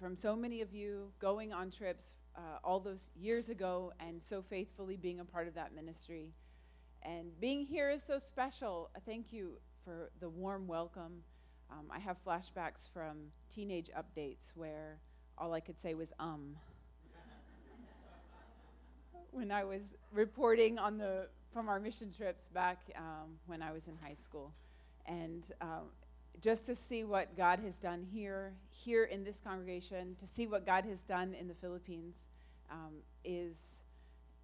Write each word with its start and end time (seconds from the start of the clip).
from 0.00 0.16
so 0.16 0.34
many 0.34 0.62
of 0.62 0.72
you 0.72 1.12
going 1.18 1.52
on 1.52 1.70
trips 1.70 2.14
uh, 2.34 2.58
all 2.64 2.80
those 2.80 3.10
years 3.14 3.50
ago 3.50 3.92
and 4.00 4.22
so 4.22 4.40
faithfully 4.40 4.96
being 4.96 5.20
a 5.20 5.24
part 5.24 5.46
of 5.46 5.54
that 5.54 5.74
ministry. 5.74 6.32
And 7.02 7.38
being 7.38 7.66
here 7.66 7.90
is 7.90 8.02
so 8.02 8.18
special. 8.18 8.90
Thank 9.04 9.32
you 9.32 9.58
for 9.84 10.10
the 10.20 10.28
warm 10.28 10.66
welcome. 10.66 11.22
Um, 11.70 11.86
I 11.90 11.98
have 11.98 12.16
flashbacks 12.24 12.88
from 12.92 13.32
teenage 13.54 13.90
updates 13.96 14.56
where 14.56 15.00
all 15.36 15.52
I 15.52 15.60
could 15.60 15.78
say 15.78 15.94
was 15.94 16.12
um. 16.18 16.56
when 19.30 19.50
I 19.50 19.64
was 19.64 19.94
reporting 20.12 20.78
on 20.78 20.98
the 20.98 21.28
from 21.52 21.68
our 21.68 21.80
mission 21.80 22.12
trips 22.12 22.48
back 22.48 22.78
um, 22.96 23.38
when 23.46 23.62
I 23.62 23.72
was 23.72 23.88
in 23.88 23.96
high 24.02 24.14
school, 24.14 24.52
and 25.06 25.44
um, 25.60 25.90
just 26.40 26.66
to 26.66 26.74
see 26.74 27.04
what 27.04 27.36
God 27.36 27.60
has 27.60 27.76
done 27.76 28.06
here, 28.12 28.54
here 28.70 29.04
in 29.04 29.24
this 29.24 29.40
congregation, 29.40 30.16
to 30.20 30.26
see 30.26 30.46
what 30.46 30.64
God 30.64 30.84
has 30.84 31.02
done 31.02 31.34
in 31.34 31.48
the 31.48 31.54
Philippines, 31.54 32.26
um, 32.70 33.02
is 33.24 33.82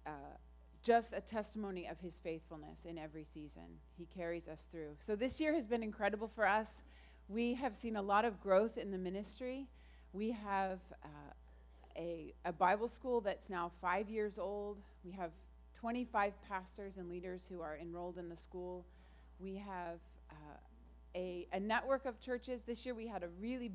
uh, 0.05 0.37
just 0.83 1.13
a 1.13 1.21
testimony 1.21 1.87
of 1.87 1.99
His 1.99 2.19
faithfulness 2.19 2.85
in 2.85 2.97
every 2.97 3.23
season. 3.23 3.79
He 3.97 4.05
carries 4.05 4.47
us 4.47 4.67
through. 4.71 4.95
So 4.99 5.15
this 5.15 5.39
year 5.39 5.53
has 5.53 5.65
been 5.65 5.83
incredible 5.83 6.27
for 6.27 6.47
us. 6.47 6.81
We 7.27 7.55
have 7.55 7.75
seen 7.75 7.95
a 7.95 8.01
lot 8.01 8.25
of 8.25 8.39
growth 8.39 8.77
in 8.77 8.91
the 8.91 8.97
ministry. 8.97 9.67
We 10.13 10.31
have 10.31 10.79
uh, 11.03 11.07
a, 11.97 12.33
a 12.45 12.53
Bible 12.53 12.87
school 12.87 13.21
that's 13.21 13.49
now 13.49 13.71
five 13.81 14.09
years 14.09 14.39
old. 14.39 14.77
We 15.03 15.11
have 15.13 15.31
25 15.79 16.33
pastors 16.47 16.97
and 16.97 17.09
leaders 17.09 17.47
who 17.47 17.61
are 17.61 17.77
enrolled 17.77 18.17
in 18.17 18.29
the 18.29 18.35
school. 18.35 18.85
We 19.39 19.55
have 19.55 19.99
uh, 20.31 20.57
a, 21.15 21.47
a 21.51 21.59
network 21.59 22.05
of 22.05 22.19
churches. 22.19 22.61
This 22.61 22.85
year 22.85 22.95
we 22.95 23.07
had 23.07 23.23
a 23.23 23.29
really 23.39 23.71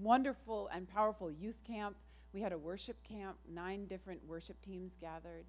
wonderful 0.00 0.68
and 0.74 0.88
powerful 0.88 1.30
youth 1.30 1.60
camp. 1.66 1.96
We 2.32 2.40
had 2.40 2.52
a 2.52 2.58
worship 2.58 3.02
camp, 3.02 3.36
nine 3.48 3.86
different 3.86 4.20
worship 4.26 4.60
teams 4.62 4.92
gathered. 5.00 5.46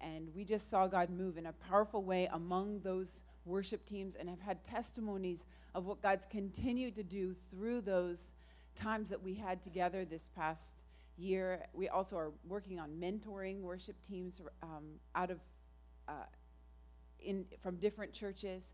And 0.00 0.28
we 0.34 0.44
just 0.44 0.68
saw 0.68 0.86
God 0.86 1.10
move 1.10 1.36
in 1.38 1.46
a 1.46 1.52
powerful 1.52 2.02
way 2.02 2.28
among 2.32 2.80
those 2.80 3.22
worship 3.44 3.84
teams 3.84 4.16
and 4.16 4.28
have 4.28 4.40
had 4.40 4.64
testimonies 4.64 5.46
of 5.74 5.86
what 5.86 6.02
God's 6.02 6.26
continued 6.26 6.94
to 6.96 7.02
do 7.02 7.34
through 7.50 7.82
those 7.82 8.32
times 8.74 9.10
that 9.10 9.22
we 9.22 9.34
had 9.34 9.62
together 9.62 10.04
this 10.04 10.28
past 10.34 10.76
year. 11.16 11.66
We 11.72 11.88
also 11.88 12.16
are 12.16 12.32
working 12.48 12.80
on 12.80 12.90
mentoring 13.00 13.60
worship 13.60 13.96
teams 14.06 14.40
um, 14.62 14.84
out 15.14 15.30
of 15.30 15.40
uh, 16.08 16.24
in 17.20 17.44
from 17.62 17.76
different 17.76 18.12
churches, 18.12 18.72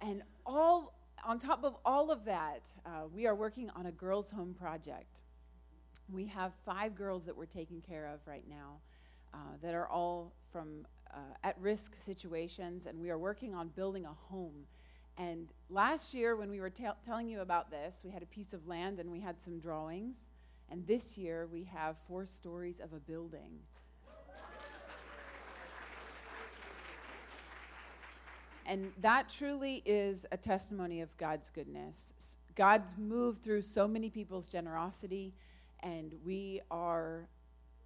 and 0.00 0.22
all 0.44 0.95
on 1.24 1.38
top 1.38 1.64
of 1.64 1.76
all 1.84 2.10
of 2.10 2.24
that, 2.24 2.62
uh, 2.84 3.06
we 3.12 3.26
are 3.26 3.34
working 3.34 3.70
on 3.70 3.86
a 3.86 3.92
girls' 3.92 4.30
home 4.30 4.54
project. 4.54 5.20
We 6.08 6.26
have 6.26 6.52
five 6.64 6.94
girls 6.94 7.24
that 7.24 7.36
we're 7.36 7.46
taking 7.46 7.80
care 7.80 8.06
of 8.06 8.20
right 8.26 8.44
now 8.48 8.78
uh, 9.34 9.38
that 9.62 9.74
are 9.74 9.88
all 9.88 10.32
from 10.52 10.86
uh, 11.12 11.18
at 11.42 11.58
risk 11.60 11.94
situations, 11.96 12.86
and 12.86 12.98
we 13.00 13.10
are 13.10 13.18
working 13.18 13.54
on 13.54 13.68
building 13.68 14.04
a 14.04 14.12
home. 14.12 14.66
And 15.18 15.48
last 15.70 16.12
year, 16.12 16.36
when 16.36 16.50
we 16.50 16.60
were 16.60 16.70
t- 16.70 16.84
telling 17.04 17.28
you 17.28 17.40
about 17.40 17.70
this, 17.70 18.02
we 18.04 18.10
had 18.10 18.22
a 18.22 18.26
piece 18.26 18.52
of 18.52 18.66
land 18.66 19.00
and 19.00 19.10
we 19.10 19.20
had 19.20 19.40
some 19.40 19.58
drawings. 19.58 20.28
And 20.68 20.86
this 20.86 21.16
year, 21.16 21.48
we 21.50 21.64
have 21.64 21.96
four 22.06 22.26
stories 22.26 22.80
of 22.80 22.92
a 22.92 23.00
building. 23.00 23.60
And 28.66 28.92
that 29.00 29.28
truly 29.28 29.82
is 29.86 30.26
a 30.32 30.36
testimony 30.36 31.00
of 31.00 31.16
God's 31.16 31.50
goodness. 31.50 32.36
God's 32.56 32.92
moved 32.98 33.42
through 33.42 33.62
so 33.62 33.86
many 33.86 34.10
people's 34.10 34.48
generosity, 34.48 35.34
and 35.80 36.12
we 36.24 36.60
are 36.70 37.28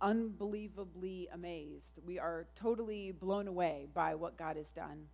unbelievably 0.00 1.28
amazed. 1.32 1.98
We 2.06 2.18
are 2.18 2.46
totally 2.54 3.12
blown 3.12 3.46
away 3.46 3.88
by 3.92 4.14
what 4.14 4.38
God 4.38 4.56
has 4.56 4.72
done, 4.72 5.08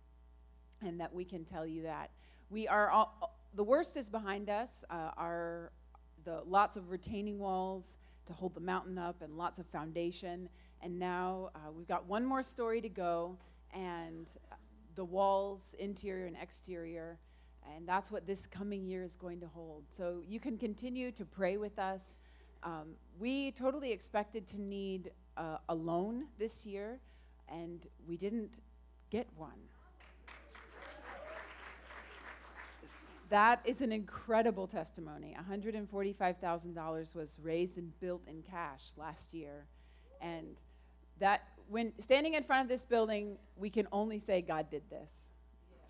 and 0.81 1.01
that 1.01 1.13
we 1.13 1.25
can 1.25 1.43
tell 1.43 1.65
you 1.65 1.83
that. 1.83 2.11
We 2.49 2.67
are 2.69 2.89
all, 2.89 3.37
the 3.53 3.63
worst 3.63 3.97
is 3.97 4.09
behind 4.09 4.49
us. 4.49 4.85
Uh, 4.89 5.11
our 5.17 5.71
the 6.23 6.41
lots 6.45 6.75
of 6.75 6.91
retaining 6.91 7.39
walls 7.39 7.95
to 8.25 8.33
hold 8.33 8.53
the 8.53 8.61
mountain 8.61 8.97
up, 8.97 9.21
and 9.21 9.37
lots 9.37 9.59
of 9.59 9.65
foundation. 9.67 10.49
And 10.81 10.99
now 10.99 11.49
uh, 11.55 11.71
we've 11.75 11.87
got 11.87 12.05
one 12.05 12.23
more 12.23 12.43
story 12.43 12.79
to 12.81 12.89
go, 12.89 13.37
and 13.73 14.27
the 14.97 15.05
walls, 15.05 15.73
interior 15.79 16.25
and 16.25 16.35
exterior. 16.35 17.19
And 17.73 17.87
that's 17.87 18.11
what 18.11 18.27
this 18.27 18.45
coming 18.45 18.85
year 18.85 19.03
is 19.03 19.15
going 19.15 19.39
to 19.39 19.47
hold. 19.47 19.83
So 19.89 20.21
you 20.27 20.41
can 20.41 20.57
continue 20.57 21.11
to 21.13 21.23
pray 21.23 21.55
with 21.55 21.79
us. 21.79 22.15
Um, 22.63 22.95
we 23.17 23.51
totally 23.51 23.91
expected 23.91 24.47
to 24.47 24.61
need 24.61 25.11
uh, 25.37 25.57
a 25.69 25.75
loan 25.75 26.25
this 26.37 26.65
year, 26.65 26.99
and 27.47 27.85
we 28.05 28.17
didn't 28.17 28.59
get 29.09 29.27
one. 29.35 29.59
that 33.29 33.61
is 33.65 33.81
an 33.81 33.91
incredible 33.91 34.67
testimony. 34.67 35.35
$145,000 35.49 37.15
was 37.15 37.37
raised 37.41 37.77
and 37.77 37.99
built 37.99 38.21
in 38.27 38.41
cash 38.41 38.91
last 38.95 39.33
year. 39.33 39.65
And 40.21 40.57
that 41.19 41.47
when 41.69 41.93
standing 41.99 42.33
in 42.33 42.43
front 42.43 42.63
of 42.63 42.69
this 42.69 42.83
building, 42.83 43.37
we 43.55 43.69
can 43.69 43.87
only 43.91 44.19
say 44.19 44.41
God 44.41 44.69
did 44.69 44.89
this. 44.89 45.29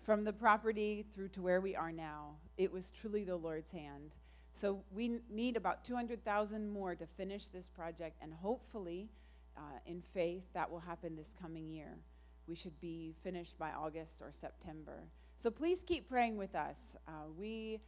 From 0.02 0.24
the 0.24 0.32
property 0.32 1.04
through 1.14 1.28
to 1.28 1.42
where 1.42 1.60
we 1.60 1.76
are 1.76 1.92
now, 1.92 2.36
it 2.56 2.72
was 2.72 2.90
truly 2.90 3.24
the 3.24 3.36
Lord's 3.36 3.70
hand. 3.70 4.12
So 4.52 4.82
we 4.90 5.20
need 5.30 5.56
about 5.56 5.84
200,000 5.84 6.68
more 6.68 6.94
to 6.94 7.06
finish 7.06 7.46
this 7.46 7.68
project, 7.68 8.16
and 8.20 8.32
hopefully, 8.32 9.10
uh, 9.56 9.78
in 9.86 10.02
faith, 10.02 10.44
that 10.54 10.70
will 10.70 10.80
happen 10.80 11.14
this 11.14 11.34
coming 11.40 11.68
year. 11.68 11.98
We 12.46 12.54
should 12.54 12.80
be 12.80 13.14
finished 13.22 13.58
by 13.58 13.70
August 13.72 14.22
or 14.22 14.32
September. 14.32 15.04
So 15.36 15.50
please 15.50 15.84
keep 15.84 16.08
praying 16.08 16.38
with 16.38 16.54
us. 16.54 16.96
Uh, 17.06 17.28
we 17.36 17.80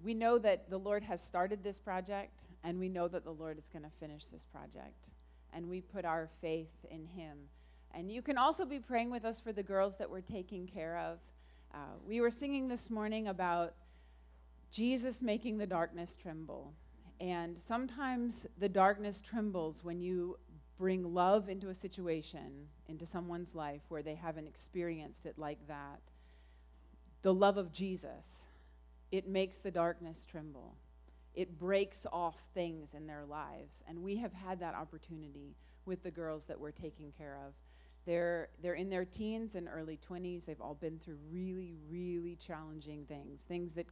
we 0.00 0.14
know 0.14 0.38
that 0.38 0.70
the 0.70 0.78
Lord 0.78 1.02
has 1.02 1.20
started 1.20 1.64
this 1.64 1.78
project, 1.80 2.44
and 2.62 2.78
we 2.78 2.88
know 2.88 3.08
that 3.08 3.24
the 3.24 3.32
Lord 3.32 3.58
is 3.58 3.68
going 3.68 3.82
to 3.82 3.90
finish 3.98 4.26
this 4.26 4.44
project 4.44 5.10
and 5.52 5.68
we 5.68 5.80
put 5.80 6.04
our 6.04 6.28
faith 6.40 6.84
in 6.90 7.06
Him. 7.06 7.38
And 7.94 8.10
you 8.10 8.22
can 8.22 8.38
also 8.38 8.64
be 8.64 8.78
praying 8.78 9.10
with 9.10 9.24
us 9.24 9.40
for 9.40 9.52
the 9.52 9.62
girls 9.62 9.96
that 9.96 10.10
we're 10.10 10.20
taking 10.20 10.66
care 10.66 10.98
of. 10.98 11.18
Uh, 11.74 11.96
we 12.04 12.20
were 12.20 12.30
singing 12.30 12.68
this 12.68 12.90
morning 12.90 13.28
about 13.28 13.74
Jesus 14.70 15.22
making 15.22 15.58
the 15.58 15.66
darkness 15.66 16.16
tremble. 16.16 16.74
And 17.20 17.58
sometimes 17.58 18.46
the 18.58 18.68
darkness 18.68 19.20
trembles 19.20 19.82
when 19.82 20.00
you 20.00 20.38
bring 20.76 21.12
love 21.12 21.48
into 21.48 21.68
a 21.68 21.74
situation, 21.74 22.68
into 22.88 23.04
someone's 23.04 23.54
life 23.54 23.82
where 23.88 24.02
they 24.02 24.14
haven't 24.14 24.46
experienced 24.46 25.26
it 25.26 25.38
like 25.38 25.66
that. 25.66 26.00
The 27.22 27.34
love 27.34 27.56
of 27.56 27.72
Jesus, 27.72 28.46
it 29.10 29.26
makes 29.26 29.58
the 29.58 29.72
darkness 29.72 30.24
tremble 30.24 30.76
it 31.38 31.56
breaks 31.56 32.04
off 32.12 32.36
things 32.52 32.94
in 32.94 33.06
their 33.06 33.24
lives. 33.24 33.84
And 33.88 34.02
we 34.02 34.16
have 34.16 34.32
had 34.32 34.58
that 34.58 34.74
opportunity 34.74 35.54
with 35.86 36.02
the 36.02 36.10
girls 36.10 36.46
that 36.46 36.58
we're 36.58 36.72
taking 36.72 37.12
care 37.16 37.38
of. 37.46 37.54
They're, 38.06 38.48
they're 38.60 38.74
in 38.74 38.90
their 38.90 39.04
teens 39.04 39.54
and 39.54 39.68
early 39.72 39.96
20s. 39.96 40.46
They've 40.46 40.60
all 40.60 40.74
been 40.74 40.98
through 40.98 41.18
really, 41.30 41.76
really 41.88 42.34
challenging 42.34 43.04
things, 43.04 43.42
things 43.42 43.74
that 43.74 43.86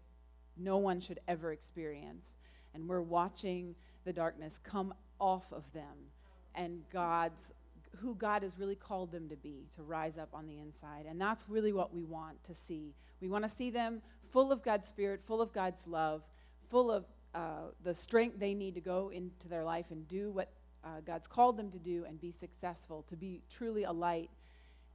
no 0.57 0.79
one 0.79 1.01
should 1.01 1.21
ever 1.29 1.53
experience. 1.53 2.35
And 2.75 2.89
we're 2.89 3.01
watching 3.01 3.77
the 4.05 4.13
darkness 4.13 4.59
come 4.59 4.93
off 5.21 5.53
of 5.53 5.73
them 5.73 6.11
and 6.53 6.83
God's 6.93 7.53
who 8.01 8.17
God 8.17 8.43
has 8.43 8.59
really 8.59 8.75
called 8.75 9.13
them 9.13 9.29
to 9.29 9.37
be, 9.37 9.69
to 9.77 9.83
rise 9.83 10.19
up 10.19 10.31
on 10.35 10.49
the 10.49 10.59
inside. 10.59 11.07
And 11.09 11.19
that's 11.21 11.45
really 11.49 11.73
what 11.73 11.95
we 11.95 12.03
want 12.03 12.43
to 12.45 12.55
see. 12.55 12.95
We 13.21 13.29
want 13.29 13.45
to 13.45 13.49
see 13.49 13.71
them 13.71 14.03
full 14.29 14.51
of 14.51 14.63
God's 14.63 14.87
Spirit, 14.87 15.23
full 15.25 15.41
of 15.41 15.53
God's 15.53 15.87
love, 15.87 16.23
full 16.69 16.91
of 16.91 17.07
uh, 17.37 17.69
the 17.85 17.93
strength 17.93 18.41
they 18.41 18.55
need 18.55 18.75
to 18.75 18.81
go 18.81 19.11
into 19.13 19.47
their 19.47 19.63
life 19.63 19.91
and 19.91 20.09
do 20.09 20.31
what 20.31 20.49
uh, 20.83 21.01
God's 21.05 21.27
called 21.27 21.59
them 21.59 21.71
to 21.71 21.79
do 21.79 22.05
and 22.09 22.19
be 22.19 22.33
successful, 22.33 23.05
to 23.09 23.17
be 23.17 23.43
truly 23.51 23.85
a 23.85 23.93
light 23.93 24.31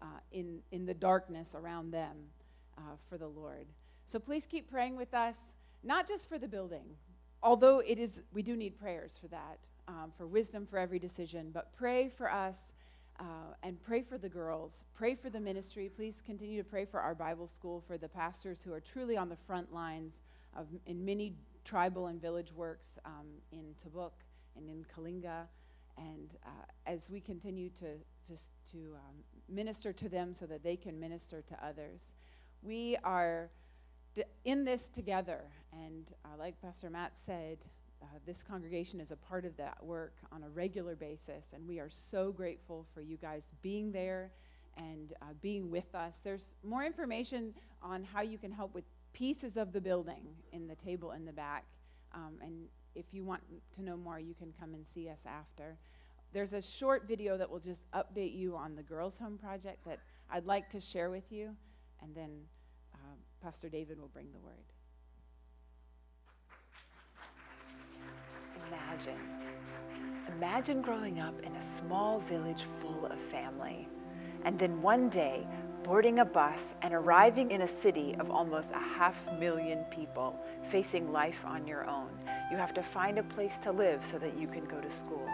uh, 0.01 0.05
in, 0.31 0.61
in 0.71 0.87
the 0.87 0.93
darkness 0.95 1.53
around 1.53 1.91
them 1.91 2.17
uh, 2.77 2.95
for 3.07 3.19
the 3.19 3.27
Lord. 3.27 3.67
So 4.05 4.17
please 4.17 4.47
keep 4.47 4.71
praying 4.71 4.95
with 4.95 5.13
us, 5.13 5.53
not 5.83 6.07
just 6.07 6.27
for 6.27 6.39
the 6.39 6.47
building, 6.47 6.95
although 7.43 7.77
it 7.79 7.99
is, 7.99 8.23
we 8.33 8.41
do 8.41 8.57
need 8.57 8.79
prayers 8.79 9.19
for 9.21 9.27
that, 9.27 9.59
um, 9.87 10.11
for 10.17 10.25
wisdom 10.25 10.65
for 10.65 10.79
every 10.79 10.99
decision, 10.99 11.51
but 11.53 11.75
pray 11.75 12.09
for 12.09 12.31
us. 12.31 12.71
Uh, 13.19 13.53
and 13.61 13.79
pray 13.83 14.01
for 14.01 14.17
the 14.17 14.29
girls. 14.29 14.85
Pray 14.95 15.13
for 15.13 15.29
the 15.29 15.39
ministry. 15.39 15.91
Please 15.95 16.23
continue 16.25 16.57
to 16.57 16.67
pray 16.67 16.85
for 16.85 16.99
our 16.99 17.13
Bible 17.13 17.45
school, 17.45 17.83
for 17.85 17.95
the 17.95 18.07
pastors 18.07 18.63
who 18.63 18.73
are 18.73 18.79
truly 18.79 19.15
on 19.15 19.29
the 19.29 19.35
front 19.35 19.71
lines 19.71 20.21
of, 20.57 20.65
in 20.87 21.05
many 21.05 21.35
tribal 21.63 22.07
and 22.07 22.21
village 22.21 22.51
works 22.53 22.97
um, 23.05 23.27
in 23.51 23.75
Tabuk 23.83 24.11
and 24.55 24.69
in 24.69 24.85
Kalinga. 24.95 25.47
And 25.97 26.37
uh, 26.45 26.49
as 26.85 27.09
we 27.09 27.19
continue 27.19 27.69
to, 27.69 27.97
to, 28.27 28.41
to 28.71 28.77
um, 28.95 29.15
minister 29.49 29.93
to 29.93 30.09
them 30.09 30.33
so 30.33 30.45
that 30.45 30.63
they 30.63 30.75
can 30.75 30.99
minister 30.99 31.41
to 31.41 31.65
others, 31.65 32.13
we 32.61 32.97
are 33.03 33.51
d- 34.15 34.23
in 34.45 34.65
this 34.65 34.89
together. 34.89 35.41
And 35.73 36.11
uh, 36.25 36.29
like 36.37 36.61
Pastor 36.61 36.89
Matt 36.89 37.17
said, 37.17 37.59
uh, 38.01 38.05
this 38.25 38.41
congregation 38.41 38.99
is 38.99 39.11
a 39.11 39.15
part 39.15 39.45
of 39.45 39.55
that 39.57 39.83
work 39.83 40.15
on 40.31 40.43
a 40.43 40.49
regular 40.49 40.95
basis, 40.95 41.53
and 41.53 41.67
we 41.67 41.79
are 41.79 41.89
so 41.89 42.31
grateful 42.31 42.87
for 42.93 43.01
you 43.01 43.15
guys 43.15 43.53
being 43.61 43.91
there 43.91 44.31
and 44.75 45.13
uh, 45.21 45.25
being 45.41 45.69
with 45.69 45.93
us. 45.93 46.19
There's 46.23 46.55
more 46.63 46.83
information 46.83 47.53
on 47.83 48.03
how 48.03 48.21
you 48.21 48.39
can 48.39 48.51
help 48.51 48.73
with 48.73 48.85
pieces 49.13 49.57
of 49.57 49.73
the 49.73 49.81
building 49.81 50.27
in 50.51 50.67
the 50.67 50.75
table 50.75 51.11
in 51.11 51.25
the 51.25 51.33
back. 51.33 51.65
Um, 52.13 52.35
and 52.41 52.67
if 52.95 53.05
you 53.13 53.23
want 53.23 53.41
to 53.75 53.81
know 53.81 53.97
more, 53.97 54.19
you 54.19 54.33
can 54.33 54.53
come 54.59 54.73
and 54.73 54.85
see 54.85 55.09
us 55.09 55.23
after. 55.25 55.77
There's 56.33 56.53
a 56.53 56.61
short 56.61 57.07
video 57.07 57.37
that 57.37 57.49
will 57.49 57.59
just 57.59 57.83
update 57.91 58.35
you 58.35 58.55
on 58.55 58.75
the 58.75 58.83
Girls 58.83 59.17
Home 59.19 59.37
Project 59.37 59.83
that 59.85 59.99
I'd 60.29 60.45
like 60.45 60.69
to 60.69 60.79
share 60.79 61.09
with 61.09 61.31
you, 61.31 61.55
and 62.01 62.15
then 62.15 62.29
uh, 62.93 63.15
Pastor 63.43 63.69
David 63.69 63.99
will 63.99 64.07
bring 64.07 64.27
the 64.31 64.39
word. 64.39 64.53
Imagine. 68.67 69.19
Imagine 70.37 70.81
growing 70.81 71.19
up 71.19 71.37
in 71.41 71.53
a 71.53 71.61
small 71.61 72.19
village 72.21 72.63
full 72.79 73.05
of 73.05 73.19
family, 73.29 73.87
and 74.45 74.57
then 74.57 74.81
one 74.81 75.09
day 75.09 75.45
boarding 75.83 76.19
a 76.19 76.25
bus 76.25 76.59
and 76.81 76.93
arriving 76.93 77.51
in 77.51 77.61
a 77.61 77.81
city 77.81 78.15
of 78.19 78.29
almost 78.29 78.67
a 78.73 78.79
half 78.79 79.15
million 79.39 79.83
people 79.85 80.35
facing 80.69 81.11
life 81.11 81.39
on 81.45 81.65
your 81.65 81.87
own. 81.87 82.09
You 82.51 82.57
have 82.57 82.73
to 82.75 82.83
find 82.83 83.17
a 83.17 83.23
place 83.23 83.53
to 83.63 83.71
live 83.71 84.05
so 84.05 84.19
that 84.19 84.37
you 84.37 84.47
can 84.47 84.65
go 84.65 84.79
to 84.79 84.91
school. 84.91 85.27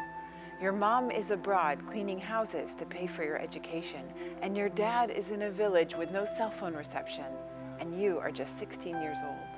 Your 0.62 0.72
mom 0.72 1.12
is 1.12 1.32
abroad 1.32 1.80
cleaning 1.90 2.20
houses 2.20 2.72
to 2.80 2.86
pay 2.86 3.08
for 3.08 3.24
your 3.24 3.38
education, 3.38 4.02
and 4.42 4.56
your 4.56 4.70
dad 4.70 5.12
is 5.12 5.30
in 5.30 5.44
a 5.44 5.52
village 5.52 5.96
with 5.96 6.12
no 6.12 6.26
cell 6.26 6.50
phone 6.50 6.74
reception, 6.74 7.26
and 7.80 8.02
you 8.02 8.18
are 8.18 8.32
just 8.32 8.58
16 8.58 9.02
years 9.02 9.20
old. 9.24 9.58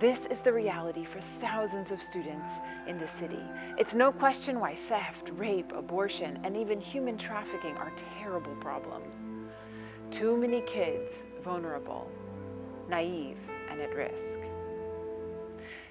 This 0.00 0.26
is 0.26 0.40
the 0.40 0.52
reality 0.52 1.04
for 1.04 1.20
thousands 1.40 1.92
of 1.92 2.02
students 2.02 2.50
in 2.88 2.98
the 2.98 3.08
city. 3.20 3.42
It's 3.78 3.94
no 3.94 4.10
question 4.10 4.58
why 4.58 4.76
theft, 4.88 5.30
rape, 5.34 5.72
abortion, 5.72 6.40
and 6.42 6.56
even 6.56 6.80
human 6.80 7.16
trafficking 7.16 7.76
are 7.76 7.92
terrible 8.20 8.56
problems. 8.56 9.16
Too 10.12 10.36
many 10.36 10.60
kids 10.60 11.10
vulnerable, 11.42 12.06
naive, 12.86 13.38
and 13.70 13.80
at 13.80 13.96
risk. 13.96 14.36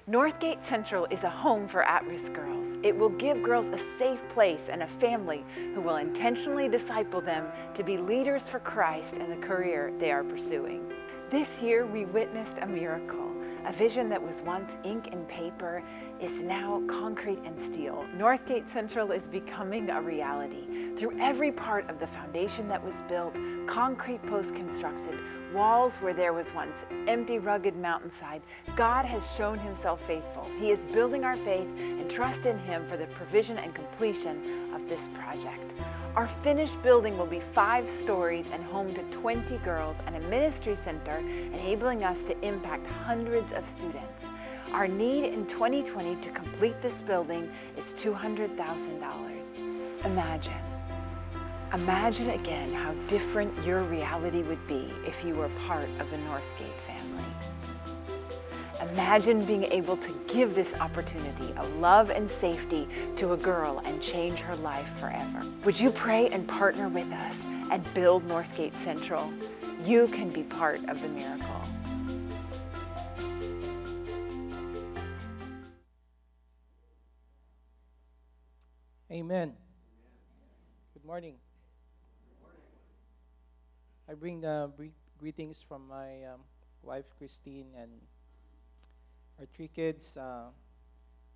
Northgate 0.08 0.62
Central 0.68 1.06
is 1.10 1.24
a 1.24 1.28
home 1.28 1.66
for 1.66 1.82
at 1.82 2.06
risk 2.06 2.32
girls. 2.32 2.76
It 2.84 2.96
will 2.96 3.08
give 3.08 3.42
girls 3.42 3.66
a 3.66 3.98
safe 3.98 4.20
place 4.28 4.60
and 4.68 4.84
a 4.84 4.86
family 5.00 5.44
who 5.74 5.80
will 5.80 5.96
intentionally 5.96 6.68
disciple 6.68 7.20
them 7.20 7.48
to 7.74 7.82
be 7.82 7.98
leaders 7.98 8.48
for 8.48 8.60
Christ 8.60 9.14
and 9.14 9.30
the 9.32 9.44
career 9.44 9.92
they 9.98 10.12
are 10.12 10.22
pursuing. 10.22 10.88
This 11.32 11.48
year, 11.60 11.84
we 11.84 12.04
witnessed 12.04 12.58
a 12.60 12.66
miracle. 12.66 13.31
A 13.72 13.74
vision 13.74 14.10
that 14.10 14.22
was 14.22 14.34
once 14.44 14.70
ink 14.84 15.08
and 15.12 15.26
paper 15.28 15.82
is 16.20 16.30
now 16.32 16.82
concrete 16.88 17.38
and 17.46 17.72
steel. 17.72 18.04
Northgate 18.16 18.70
Central 18.74 19.12
is 19.12 19.22
becoming 19.22 19.88
a 19.88 20.02
reality. 20.02 20.94
Through 20.98 21.18
every 21.18 21.50
part 21.52 21.88
of 21.88 21.98
the 21.98 22.06
foundation 22.08 22.68
that 22.68 22.84
was 22.84 22.94
built, 23.08 23.34
concrete 23.66 24.22
posts 24.26 24.52
constructed, 24.52 25.18
walls 25.54 25.94
where 26.00 26.12
there 26.12 26.34
was 26.34 26.52
once 26.54 26.74
empty, 27.08 27.38
rugged 27.38 27.76
mountainside, 27.76 28.42
God 28.76 29.06
has 29.06 29.22
shown 29.38 29.58
himself 29.58 30.00
faithful. 30.06 30.46
He 30.58 30.70
is 30.70 30.84
building 30.92 31.24
our 31.24 31.36
faith 31.36 31.68
and 31.78 32.10
trust 32.10 32.40
in 32.40 32.58
him 32.58 32.86
for 32.90 32.98
the 32.98 33.06
provision 33.06 33.56
and 33.56 33.74
completion 33.74 34.74
of 34.74 34.86
this 34.86 35.00
project. 35.14 35.72
Our 36.14 36.28
finished 36.44 36.80
building 36.82 37.16
will 37.16 37.26
be 37.26 37.40
five 37.54 37.88
stories 38.02 38.44
and 38.52 38.62
home 38.62 38.94
to 38.94 39.02
20 39.18 39.56
girls 39.58 39.96
and 40.06 40.14
a 40.14 40.20
ministry 40.20 40.76
center, 40.84 41.16
enabling 41.16 42.04
us 42.04 42.18
to 42.28 42.38
impact 42.46 42.86
hundreds 42.86 43.50
of 43.54 43.64
students. 43.78 44.12
Our 44.72 44.86
need 44.86 45.32
in 45.32 45.46
2020 45.46 46.16
to 46.16 46.30
complete 46.32 46.80
this 46.82 46.92
building 47.06 47.50
is 47.78 47.84
$200,000. 48.02 50.04
Imagine. 50.04 50.52
Imagine 51.72 52.30
again 52.30 52.74
how 52.74 52.92
different 53.08 53.64
your 53.64 53.82
reality 53.82 54.42
would 54.42 54.66
be 54.68 54.92
if 55.06 55.24
you 55.24 55.34
were 55.34 55.48
part 55.66 55.88
of 55.98 56.10
the 56.10 56.18
Northgate 56.18 56.78
family. 56.86 57.24
Imagine 58.90 59.44
being 59.44 59.62
able 59.64 59.96
to 59.96 60.20
give 60.26 60.56
this 60.56 60.74
opportunity 60.80 61.54
of 61.56 61.72
love 61.76 62.10
and 62.10 62.28
safety 62.28 62.88
to 63.14 63.32
a 63.32 63.36
girl 63.36 63.80
and 63.84 64.02
change 64.02 64.40
her 64.40 64.56
life 64.56 64.88
forever. 64.98 65.46
Would 65.64 65.78
you 65.78 65.90
pray 65.90 66.28
and 66.30 66.48
partner 66.48 66.88
with 66.88 67.10
us 67.12 67.34
and 67.70 67.94
build 67.94 68.26
Northgate 68.26 68.74
Central? 68.82 69.32
You 69.84 70.08
can 70.08 70.30
be 70.30 70.42
part 70.42 70.80
of 70.88 71.00
the 71.00 71.08
miracle. 71.08 71.62
Amen. 79.12 79.52
Good 80.92 81.04
morning. 81.04 81.36
I 84.08 84.14
bring 84.14 84.40
the 84.40 84.72
greetings 85.20 85.62
from 85.62 85.86
my 85.86 86.24
um, 86.24 86.40
wife 86.82 87.04
Christine 87.16 87.66
and 87.78 87.90
our 89.38 89.46
three 89.54 89.68
kids, 89.68 90.16
uh, 90.16 90.50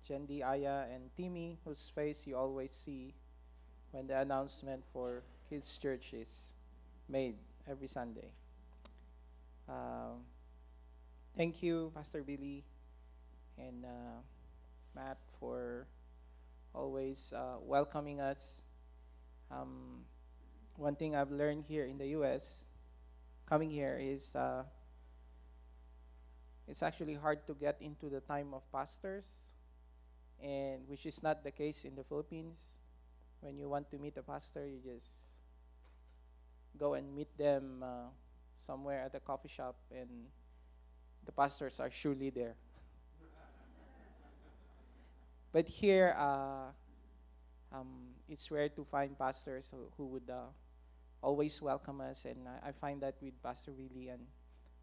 Jendi, 0.07 0.43
Aya, 0.43 0.85
and 0.93 1.09
Timmy, 1.15 1.59
whose 1.65 1.91
face 1.93 2.25
you 2.27 2.35
always 2.37 2.71
see 2.71 3.13
when 3.91 4.07
the 4.07 4.19
announcement 4.19 4.83
for 4.93 5.23
kids' 5.49 5.77
church 5.77 6.13
is 6.13 6.53
made 7.09 7.35
every 7.69 7.87
Sunday. 7.87 8.31
Uh, 9.67 10.15
thank 11.35 11.61
you, 11.61 11.91
Pastor 11.93 12.23
Billy 12.23 12.63
and 13.57 13.83
uh, 13.85 14.21
Matt, 14.95 15.17
for 15.39 15.87
always 16.73 17.33
uh, 17.35 17.57
welcoming 17.61 18.21
us. 18.21 18.63
Um, 19.51 20.05
one 20.75 20.95
thing 20.95 21.15
I've 21.15 21.31
learned 21.31 21.65
here 21.65 21.85
in 21.85 21.97
the 21.97 22.07
U.S. 22.19 22.65
coming 23.45 23.69
here 23.69 23.97
is 23.99 24.35
uh, 24.35 24.63
it's 26.67 26.83
actually 26.83 27.15
hard 27.15 27.47
to 27.47 27.53
get 27.53 27.77
into 27.81 28.09
the 28.09 28.19
time 28.19 28.53
of 28.53 28.69
pastors, 28.71 29.27
and 30.43 30.87
which 30.87 31.05
is 31.05 31.23
not 31.23 31.43
the 31.43 31.51
case 31.51 31.85
in 31.85 31.95
the 31.95 32.03
Philippines. 32.03 32.79
When 33.39 33.57
you 33.57 33.69
want 33.69 33.89
to 33.91 33.97
meet 33.97 34.17
a 34.17 34.23
pastor, 34.23 34.67
you 34.67 34.79
just 34.83 35.11
go 36.77 36.93
and 36.93 37.15
meet 37.15 37.35
them 37.37 37.83
uh, 37.83 38.09
somewhere 38.57 39.01
at 39.01 39.15
a 39.15 39.19
coffee 39.19 39.47
shop, 39.47 39.75
and 39.91 40.09
the 41.25 41.31
pastors 41.31 41.79
are 41.79 41.89
surely 41.89 42.29
there. 42.29 42.55
but 45.53 45.67
here, 45.67 46.15
uh, 46.17 46.67
um, 47.71 48.11
it's 48.27 48.51
rare 48.51 48.69
to 48.69 48.83
find 48.83 49.17
pastors 49.17 49.71
who, 49.71 49.87
who 49.95 50.07
would 50.07 50.29
uh, 50.29 50.51
always 51.21 51.61
welcome 51.61 52.01
us, 52.01 52.25
and 52.25 52.47
I, 52.47 52.69
I 52.69 52.71
find 52.73 53.01
that 53.01 53.15
with 53.21 53.41
Pastor 53.41 53.71
Willie 53.71 54.09
and 54.09 54.27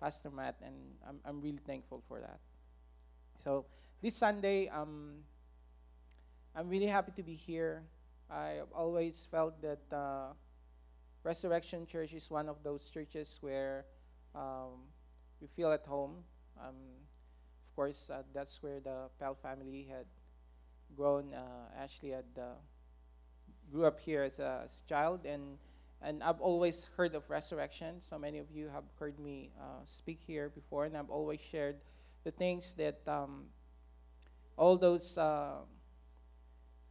Pastor 0.04 0.28
Matt, 0.30 0.56
and 0.62 0.75
I'm, 1.08 1.16
I'm 1.25 1.40
really 1.40 1.62
thankful 1.66 2.02
for 2.06 2.20
that. 2.20 2.38
So 3.42 3.64
this 4.02 4.14
Sunday, 4.14 4.68
um, 4.68 5.25
I'm 6.54 6.68
really 6.68 6.88
happy 6.88 7.12
to 7.12 7.23
be 7.23 7.32
here. 7.32 7.84
I 8.28 8.61
have 8.61 8.70
always 8.75 9.26
felt 9.30 9.62
that 9.62 9.80
uh, 9.90 10.34
Resurrection 11.23 11.87
Church 11.87 12.12
is 12.12 12.30
one 12.30 12.50
of 12.50 12.62
those 12.62 12.90
churches 12.90 13.38
where 13.40 13.87
um, 14.34 14.92
we 15.40 15.46
feel 15.46 15.73
at 15.73 15.87
home. 15.87 16.16
Um, 16.61 16.76
of 17.70 17.75
course, 17.75 18.11
uh, 18.11 18.25
that's 18.34 18.62
where 18.62 18.80
the 18.80 19.08
Pell 19.18 19.34
family 19.34 19.88
had 19.88 20.04
grown. 20.94 21.32
Uh, 21.32 21.82
Ashley 21.82 22.11
had 22.11 22.28
uh, 22.37 22.61
grew 23.73 23.87
up 23.87 23.99
here 23.99 24.20
as 24.20 24.38
a, 24.38 24.64
as 24.66 24.82
a 24.84 24.87
child, 24.87 25.25
and 25.25 25.56
and 26.04 26.23
I've 26.23 26.40
always 26.40 26.90
heard 26.96 27.14
of 27.14 27.28
resurrection. 27.30 27.96
So 28.00 28.18
many 28.18 28.38
of 28.38 28.50
you 28.52 28.68
have 28.68 28.84
heard 28.99 29.18
me 29.18 29.50
uh, 29.58 29.84
speak 29.84 30.20
here 30.26 30.50
before, 30.50 30.84
and 30.84 30.96
I've 30.96 31.11
always 31.11 31.40
shared 31.40 31.76
the 32.25 32.30
things 32.30 32.75
that 32.75 33.00
um, 33.08 33.46
all 34.56 34.76
those 34.76 35.16
uh, 35.16 35.64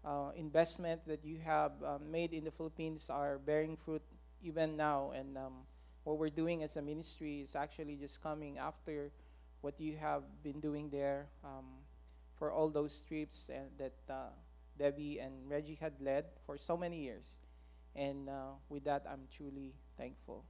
uh, 0.04 0.32
investment 0.36 1.06
that 1.08 1.24
you 1.24 1.38
have 1.46 1.72
uh, 1.86 1.98
made 2.02 2.34
in 2.34 2.44
the 2.44 2.52
Philippines 2.52 3.10
are 3.10 3.38
bearing 3.38 3.78
fruit 3.78 4.02
even 4.42 4.76
now. 4.76 5.12
And 5.16 5.38
um, 5.38 5.54
what 6.04 6.18
we're 6.18 6.30
doing 6.34 6.64
as 6.64 6.76
a 6.76 6.82
ministry 6.82 7.42
is 7.42 7.56
actually 7.56 7.96
just 7.96 8.22
coming 8.22 8.58
after 8.58 9.12
what 9.62 9.80
you 9.80 9.96
have 9.96 10.24
been 10.44 10.60
doing 10.60 10.90
there 10.90 11.28
um, 11.44 11.66
for 12.38 12.52
all 12.52 12.70
those 12.70 13.02
trips 13.08 13.50
and 13.54 13.70
that 13.78 13.94
uh, 14.10 14.34
Debbie 14.78 15.20
and 15.20 15.34
Reggie 15.48 15.78
had 15.80 15.94
led 16.02 16.26
for 16.46 16.58
so 16.58 16.76
many 16.76 16.98
years. 16.98 17.40
And 17.96 18.30
uh, 18.30 18.58
with 18.70 18.86
that, 18.86 19.06
I'm 19.10 19.28
truly 19.36 19.74
thankful. 19.98 20.46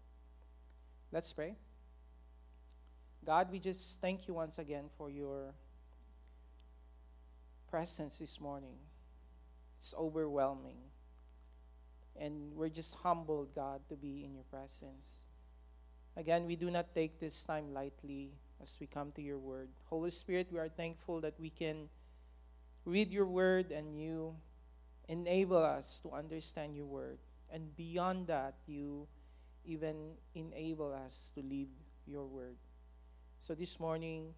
Let's 1.11 1.31
pray. 1.33 1.55
God, 3.25 3.51
we 3.51 3.59
just 3.59 4.01
thank 4.01 4.27
you 4.27 4.33
once 4.33 4.57
again 4.57 4.85
for 4.97 5.09
your 5.09 5.53
presence 7.69 8.19
this 8.19 8.39
morning. 8.39 8.77
It's 9.77 9.93
overwhelming. 9.97 10.77
And 12.19 12.53
we're 12.55 12.69
just 12.69 12.95
humbled, 12.95 13.55
God, 13.55 13.81
to 13.89 13.95
be 13.95 14.23
in 14.23 14.33
your 14.33 14.43
presence. 14.43 15.25
Again, 16.15 16.45
we 16.45 16.55
do 16.55 16.69
not 16.69 16.93
take 16.93 17.19
this 17.19 17.43
time 17.43 17.73
lightly 17.73 18.33
as 18.61 18.77
we 18.79 18.87
come 18.87 19.11
to 19.13 19.21
your 19.21 19.39
word. 19.39 19.69
Holy 19.85 20.11
Spirit, 20.11 20.47
we 20.51 20.59
are 20.59 20.69
thankful 20.69 21.21
that 21.21 21.39
we 21.39 21.49
can 21.49 21.89
read 22.85 23.11
your 23.11 23.25
word 23.25 23.71
and 23.71 23.99
you 23.99 24.35
enable 25.09 25.57
us 25.57 25.99
to 25.99 26.11
understand 26.11 26.75
your 26.75 26.85
word. 26.85 27.17
And 27.53 27.75
beyond 27.77 28.27
that, 28.27 28.55
you 28.65 29.07
even 29.63 30.15
enable 30.33 30.91
us 30.91 31.31
to 31.35 31.41
live 31.41 31.69
your 32.07 32.25
word. 32.25 32.57
So 33.37 33.53
this 33.53 33.79
morning, 33.79 34.33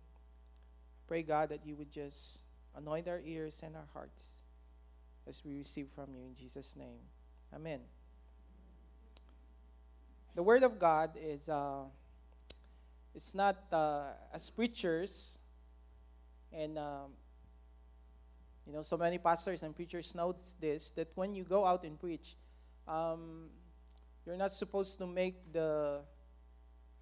pray 1.07 1.23
God 1.23 1.47
that 1.49 1.65
you 1.65 1.75
would 1.77 1.89
just 1.89 2.41
anoint 2.75 3.07
our 3.07 3.21
ears 3.25 3.63
and 3.65 3.73
our 3.77 3.87
hearts 3.93 4.41
as 5.25 5.43
we 5.45 5.55
receive 5.55 5.87
from 5.95 6.13
you 6.13 6.23
in 6.23 6.35
Jesus' 6.35 6.75
name. 6.75 6.99
Amen. 7.55 7.79
The 10.35 10.43
word 10.43 10.63
of 10.63 10.77
God 10.77 11.11
is 11.15 11.47
uh, 11.47 11.83
it's 13.15 13.33
not 13.33 13.55
uh, 13.71 14.07
as 14.33 14.49
preachers 14.49 15.39
and 16.51 16.77
um, 16.77 17.11
you 18.67 18.73
know 18.73 18.81
so 18.81 18.97
many 18.97 19.17
pastors 19.17 19.63
and 19.63 19.73
preachers 19.73 20.13
know 20.13 20.35
this 20.59 20.89
that 20.91 21.07
when 21.15 21.33
you 21.33 21.45
go 21.45 21.63
out 21.63 21.85
and 21.85 21.97
preach 21.97 22.35
um, 22.87 23.49
you're 24.25 24.37
not 24.37 24.51
supposed 24.51 24.97
to 24.99 25.07
make 25.07 25.51
the 25.51 26.01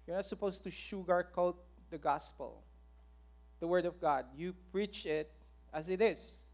you're 0.06 0.16
not 0.16 0.26
supposed 0.26 0.62
to 0.64 0.70
sugarcoat 0.70 1.56
the 1.90 1.98
gospel 1.98 2.64
the 3.64 3.68
word 3.68 3.86
of 3.86 3.98
god. 3.98 4.26
You 4.36 4.54
preach 4.72 5.06
it 5.06 5.30
as 5.72 5.88
it 5.88 6.02
is. 6.02 6.50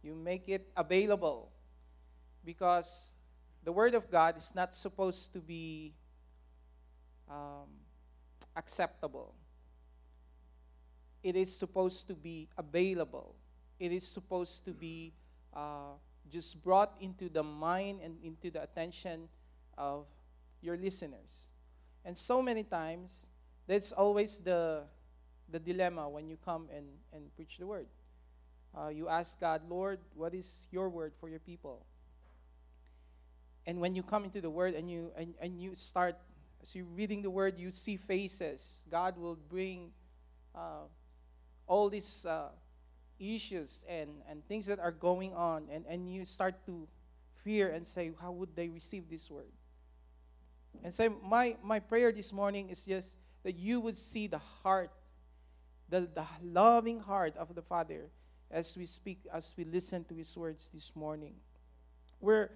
You 0.00 0.14
make 0.14 0.48
it 0.48 0.68
available 0.76 1.50
because 2.44 3.14
the 3.64 3.72
word 3.72 3.94
of 3.94 4.08
god 4.12 4.36
is 4.36 4.52
not 4.54 4.72
supposed 4.72 5.32
to 5.32 5.40
be 5.40 5.94
um, 7.28 7.66
acceptable. 8.54 9.34
It 11.24 11.34
is 11.34 11.52
supposed 11.56 12.06
to 12.06 12.14
be 12.14 12.48
available. 12.56 13.34
It 13.80 13.90
is 13.90 14.06
supposed 14.06 14.64
to 14.66 14.70
be 14.70 15.14
uh, 15.52 15.98
just 16.30 16.62
brought 16.62 16.94
into 17.00 17.28
the 17.28 17.42
mind 17.42 18.00
and 18.02 18.16
into 18.22 18.50
the 18.50 18.62
attention 18.62 19.28
of 19.76 20.06
your 20.60 20.76
listeners. 20.76 21.50
And 22.04 22.16
so 22.16 22.42
many 22.42 22.64
times, 22.64 23.26
that's 23.66 23.92
always 23.92 24.38
the, 24.38 24.82
the 25.48 25.58
dilemma 25.58 26.08
when 26.08 26.28
you 26.28 26.36
come 26.44 26.68
and, 26.74 26.86
and 27.12 27.34
preach 27.34 27.58
the 27.58 27.66
word. 27.66 27.86
Uh, 28.76 28.88
you 28.88 29.08
ask 29.08 29.38
God, 29.38 29.62
Lord, 29.68 30.00
what 30.14 30.34
is 30.34 30.66
your 30.70 30.88
word 30.88 31.12
for 31.20 31.28
your 31.28 31.38
people? 31.38 31.84
And 33.66 33.80
when 33.80 33.94
you 33.94 34.02
come 34.02 34.24
into 34.24 34.40
the 34.40 34.50
word 34.50 34.74
and 34.74 34.90
you, 34.90 35.12
and, 35.16 35.34
and 35.40 35.60
you 35.60 35.74
start, 35.74 36.16
as 36.62 36.74
you're 36.74 36.86
reading 36.96 37.22
the 37.22 37.30
word, 37.30 37.58
you 37.58 37.70
see 37.70 37.96
faces. 37.96 38.84
God 38.90 39.16
will 39.16 39.36
bring 39.48 39.90
uh, 40.54 40.86
all 41.66 41.88
these 41.88 42.26
uh, 42.26 42.48
issues 43.22 43.84
and, 43.88 44.10
and 44.28 44.46
things 44.46 44.66
that 44.66 44.78
are 44.78 44.92
going 44.92 45.34
on, 45.34 45.68
and, 45.70 45.84
and 45.88 46.12
you 46.12 46.24
start 46.24 46.66
to 46.66 46.88
fear 47.44 47.68
and 47.68 47.86
say, 47.86 48.12
How 48.20 48.32
would 48.32 48.54
they 48.54 48.68
receive 48.68 49.08
this 49.08 49.30
word? 49.30 49.52
And 50.82 50.92
so, 50.92 51.14
my, 51.22 51.56
my 51.62 51.78
prayer 51.78 52.12
this 52.12 52.32
morning 52.32 52.70
is 52.70 52.84
just 52.84 53.16
that 53.44 53.56
you 53.56 53.80
would 53.80 53.96
see 53.96 54.26
the 54.26 54.38
heart, 54.38 54.90
the, 55.88 56.08
the 56.14 56.24
loving 56.42 57.00
heart 57.00 57.36
of 57.36 57.54
the 57.54 57.62
Father 57.62 58.10
as 58.50 58.76
we 58.76 58.86
speak, 58.86 59.20
as 59.32 59.54
we 59.56 59.64
listen 59.64 60.04
to 60.04 60.14
His 60.14 60.36
words 60.36 60.70
this 60.72 60.92
morning. 60.94 61.34
We're, 62.20 62.50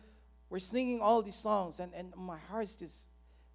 we're 0.49 0.59
singing 0.59 1.01
all 1.01 1.23
these 1.23 1.35
songs, 1.37 1.81
and, 1.81 1.93
and 1.95 2.15
my 2.17 2.39
heart 2.39 2.75
just 2.79 3.09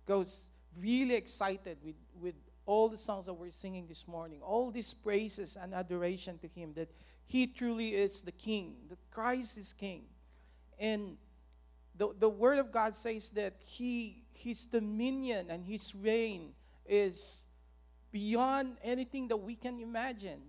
goes 0.06 0.51
really 0.80 1.15
excited 1.15 1.77
with, 1.84 1.96
with 2.20 2.36
all 2.72 2.88
the 2.88 2.98
songs 2.98 3.25
that 3.25 3.34
we're 3.34 3.51
singing 3.51 3.86
this 3.86 4.08
morning, 4.08 4.40
all 4.42 4.72
these 4.72 4.94
praises 4.94 5.58
and 5.62 5.74
adoration 5.74 6.38
to 6.38 6.48
Him, 6.48 6.74
that 6.75 6.90
He 7.25 7.46
truly 7.46 7.96
is 7.96 8.22
the 8.22 8.32
King, 8.32 8.75
that 8.90 8.98
Christ 9.12 9.58
is 9.58 9.74
King. 9.74 10.04
And 10.80 11.18
the, 11.98 12.16
the 12.18 12.30
Word 12.30 12.60
of 12.60 12.72
God 12.72 12.96
says 12.96 13.30
that 13.32 13.56
he, 13.66 14.24
His 14.32 14.63
dominion 14.63 15.48
and 15.50 15.66
His 15.66 15.94
reign 15.94 16.54
is 16.86 17.46
beyond 18.10 18.78
anything 18.82 19.28
that 19.28 19.38
we 19.38 19.56
can 19.56 19.78
imagine. 19.80 20.42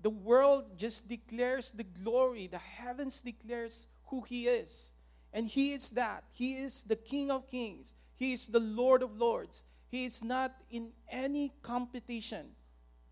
The 0.00 0.10
world 0.10 0.76
just 0.76 1.08
declares 1.08 1.70
the 1.70 1.84
glory, 1.84 2.48
the 2.48 2.58
heavens 2.58 3.20
declares 3.20 3.86
who 4.06 4.22
He 4.22 4.48
is. 4.48 4.94
And 5.32 5.46
He 5.46 5.72
is 5.72 5.90
that. 5.90 6.24
He 6.32 6.54
is 6.54 6.82
the 6.82 6.96
King 6.96 7.30
of 7.30 7.46
kings, 7.46 7.94
He 8.16 8.32
is 8.32 8.46
the 8.48 8.58
Lord 8.58 9.04
of 9.04 9.16
lords. 9.16 9.62
He 9.92 10.06
is 10.06 10.24
not 10.24 10.56
in 10.70 10.88
any 11.10 11.52
competition 11.60 12.46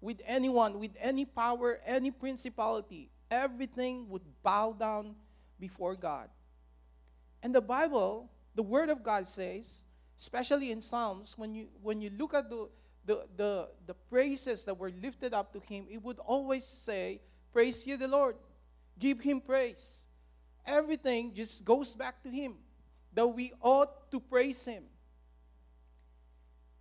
with 0.00 0.22
anyone, 0.25 0.80
with 0.80 0.92
any 0.99 1.26
power, 1.26 1.78
any 1.84 2.10
principality. 2.10 3.10
Everything 3.30 4.08
would 4.08 4.22
bow 4.42 4.72
down 4.72 5.14
before 5.60 5.94
God. 5.94 6.30
And 7.42 7.54
the 7.54 7.60
Bible, 7.60 8.30
the 8.54 8.62
Word 8.62 8.88
of 8.88 9.02
God 9.02 9.28
says, 9.28 9.84
especially 10.18 10.70
in 10.70 10.80
Psalms, 10.80 11.34
when 11.37 11.54
you 11.54 11.68
when 11.82 12.00
you 12.00 12.10
look 12.16 12.32
at 12.32 12.49
the 12.49 12.70
the, 13.04 13.26
the, 13.37 13.68
the 13.87 13.94
praises 14.08 14.64
that 14.64 14.78
were 14.78 14.92
lifted 15.02 15.34
up 15.34 15.52
to 15.52 15.60
him, 15.60 15.84
it 15.90 16.02
would 16.02 16.18
always 16.20 16.64
say, 16.64 17.20
Praise 17.52 17.87
ye 17.87 17.96
the 17.96 18.08
Lord. 18.08 18.37
Give 18.99 19.20
him 19.20 19.42
praise. 19.42 20.06
Everything 20.64 21.34
just 21.34 21.62
goes 21.62 21.94
back 21.94 22.22
to 22.22 22.30
him. 22.30 22.54
That 23.12 23.26
we 23.26 23.52
ought 23.60 24.10
to 24.12 24.20
praise 24.20 24.64
him. 24.64 24.84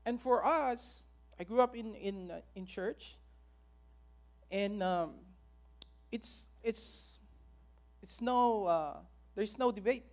And 0.05 0.21
for 0.21 0.45
us, 0.45 1.07
I 1.39 1.43
grew 1.43 1.61
up 1.61 1.75
in 1.75 1.95
in 1.95 2.31
uh, 2.31 2.41
in 2.55 2.65
church, 2.65 3.17
and 4.51 4.81
um, 4.81 5.15
it's 6.11 6.47
it's 6.63 7.19
it's 8.01 8.21
no 8.21 8.65
uh, 8.65 8.97
there's 9.35 9.57
no 9.57 9.71
debate. 9.71 10.05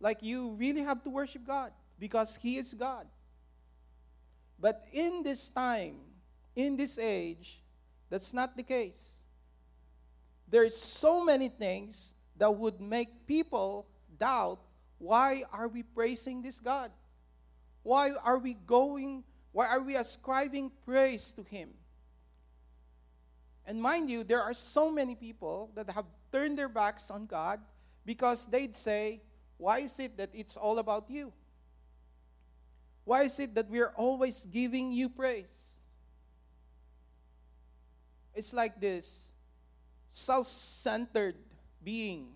Like 0.00 0.22
you 0.22 0.50
really 0.58 0.82
have 0.82 1.02
to 1.04 1.10
worship 1.10 1.46
God 1.46 1.72
because 1.98 2.38
He 2.40 2.56
is 2.56 2.74
God. 2.74 3.06
But 4.58 4.86
in 4.92 5.22
this 5.22 5.50
time, 5.50 5.96
in 6.54 6.76
this 6.76 6.98
age, 6.98 7.62
that's 8.10 8.32
not 8.32 8.56
the 8.56 8.62
case. 8.62 9.24
There's 10.48 10.76
so 10.76 11.24
many 11.24 11.48
things 11.48 12.14
that 12.36 12.54
would 12.54 12.80
make 12.80 13.26
people 13.26 13.86
doubt 14.18 14.60
why 15.02 15.42
are 15.52 15.66
we 15.66 15.82
praising 15.82 16.42
this 16.42 16.60
God? 16.60 16.92
Why 17.82 18.12
are 18.22 18.38
we 18.38 18.54
going, 18.54 19.24
why 19.52 19.66
are 19.66 19.82
we 19.82 19.96
ascribing 19.96 20.70
praise 20.84 21.32
to 21.32 21.42
Him? 21.42 21.70
And 23.66 23.80
mind 23.80 24.10
you, 24.10 24.24
there 24.24 24.42
are 24.42 24.54
so 24.54 24.90
many 24.90 25.14
people 25.14 25.70
that 25.74 25.90
have 25.90 26.06
turned 26.32 26.58
their 26.58 26.68
backs 26.68 27.10
on 27.10 27.26
God 27.26 27.60
because 28.04 28.46
they'd 28.46 28.74
say, 28.74 29.22
Why 29.56 29.78
is 29.78 29.98
it 30.00 30.16
that 30.16 30.30
it's 30.32 30.56
all 30.56 30.78
about 30.78 31.08
you? 31.08 31.32
Why 33.04 33.22
is 33.22 33.38
it 33.38 33.54
that 33.54 33.68
we're 33.68 33.92
always 33.96 34.46
giving 34.46 34.92
you 34.92 35.08
praise? 35.08 35.80
It's 38.34 38.52
like 38.52 38.80
this 38.80 39.34
self 40.08 40.46
centered 40.46 41.36
being 41.82 42.28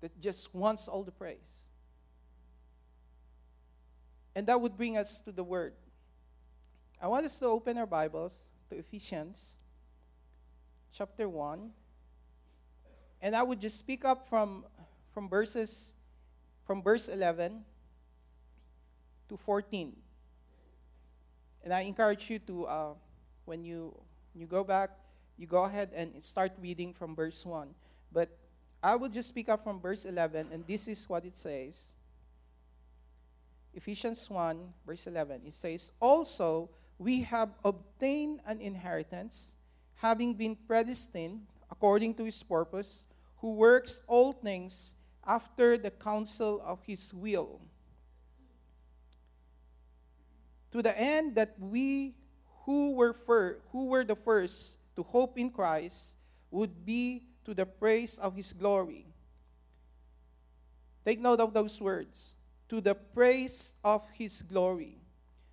that 0.00 0.18
just 0.20 0.54
wants 0.54 0.88
all 0.88 1.02
the 1.02 1.12
praise. 1.12 1.68
And 4.34 4.46
that 4.46 4.60
would 4.60 4.76
bring 4.76 4.96
us 4.96 5.20
to 5.20 5.32
the 5.32 5.44
Word. 5.44 5.74
I 7.00 7.08
want 7.08 7.26
us 7.26 7.38
to 7.40 7.46
open 7.46 7.76
our 7.78 7.86
Bibles 7.86 8.46
to 8.70 8.76
Ephesians 8.76 9.58
chapter 10.92 11.28
1. 11.28 11.70
And 13.20 13.36
I 13.36 13.42
would 13.42 13.60
just 13.60 13.78
speak 13.78 14.04
up 14.04 14.28
from, 14.28 14.64
from 15.12 15.28
verses 15.28 15.94
from 16.64 16.82
verse 16.82 17.08
11 17.08 17.64
to 19.28 19.36
14. 19.36 19.96
And 21.64 21.72
I 21.72 21.82
encourage 21.82 22.30
you 22.30 22.38
to, 22.40 22.64
uh, 22.64 22.94
when 23.44 23.64
you, 23.64 23.94
you 24.34 24.46
go 24.46 24.64
back, 24.64 24.90
you 25.36 25.46
go 25.46 25.64
ahead 25.64 25.90
and 25.94 26.22
start 26.22 26.52
reading 26.60 26.92
from 26.92 27.14
verse 27.14 27.44
1. 27.44 27.68
But 28.12 28.30
I 28.82 28.96
will 28.96 29.08
just 29.08 29.28
speak 29.28 29.48
up 29.48 29.62
from 29.62 29.80
verse 29.80 30.04
11, 30.04 30.48
and 30.52 30.66
this 30.66 30.88
is 30.88 31.08
what 31.08 31.24
it 31.24 31.36
says. 31.36 31.94
Ephesians 33.74 34.28
1, 34.28 34.72
verse 34.86 35.06
11, 35.06 35.42
it 35.46 35.52
says, 35.52 35.92
Also, 36.00 36.68
we 36.98 37.22
have 37.22 37.50
obtained 37.64 38.40
an 38.46 38.60
inheritance, 38.60 39.54
having 39.96 40.34
been 40.34 40.56
predestined 40.56 41.40
according 41.70 42.14
to 42.14 42.24
his 42.24 42.42
purpose, 42.42 43.06
who 43.38 43.54
works 43.54 44.02
all 44.06 44.32
things 44.32 44.94
after 45.26 45.78
the 45.78 45.90
counsel 45.90 46.62
of 46.64 46.82
his 46.84 47.14
will. 47.14 47.60
To 50.72 50.82
the 50.82 50.98
end 50.98 51.34
that 51.36 51.54
we 51.58 52.14
who 52.64 52.92
were, 52.92 53.12
fir- 53.12 53.58
who 53.72 53.86
were 53.86 54.04
the 54.04 54.16
first 54.16 54.78
to 54.96 55.02
hope 55.02 55.38
in 55.38 55.50
Christ 55.50 56.16
would 56.50 56.84
be 56.84 57.24
to 57.44 57.54
the 57.54 57.66
praise 57.66 58.18
of 58.18 58.36
his 58.36 58.52
glory. 58.52 59.06
Take 61.04 61.20
note 61.20 61.40
of 61.40 61.52
those 61.52 61.80
words 61.80 62.34
to 62.72 62.80
the 62.80 62.94
praise 62.94 63.74
of 63.84 64.02
his 64.14 64.40
glory. 64.40 64.96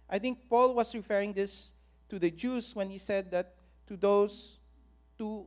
I 0.10 0.20
think 0.20 0.48
Paul 0.50 0.74
was 0.74 0.96
referring 0.96 1.34
this 1.34 1.74
to 2.08 2.18
the 2.18 2.32
Jews 2.32 2.74
when 2.74 2.90
he 2.90 2.98
said 2.98 3.30
that 3.32 3.56
to 3.88 3.98
those 3.98 4.58
to 5.18 5.46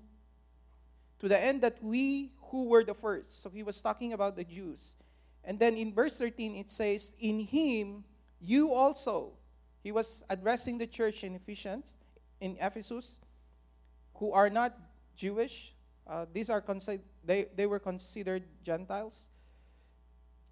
to 1.19 1.29
the 1.29 1.43
end 1.43 1.63
that 1.63 1.83
we 1.83 2.33
who 2.51 2.69
were 2.69 2.85
the 2.85 2.93
first. 2.93 3.41
So 3.41 3.49
he 3.49 3.63
was 3.63 3.81
talking 3.81 4.13
about 4.13 4.37
the 4.37 4.45
Jews. 4.45 4.97
And 5.45 5.59
then 5.59 5.79
in 5.79 5.95
verse 5.95 6.19
13, 6.19 6.57
it 6.57 6.69
says, 6.69 7.11
In 7.19 7.41
him 7.41 8.05
you 8.39 8.71
also. 8.75 9.33
He 9.83 9.93
was 9.93 10.25
addressing 10.29 10.77
the 10.77 10.87
church 10.87 11.25
in 11.25 11.35
Ephesians, 11.35 11.97
in 12.39 12.59
Ephesus, 12.61 13.19
who 14.17 14.33
are 14.33 14.51
not 14.51 14.77
Jewish. 15.17 15.73
Uh, 16.07 16.27
these 16.35 16.51
are 16.51 16.61
considered, 16.61 17.01
they, 17.25 17.47
they 17.57 17.67
were 17.67 17.79
considered 17.79 18.45
Gentiles. 18.63 19.27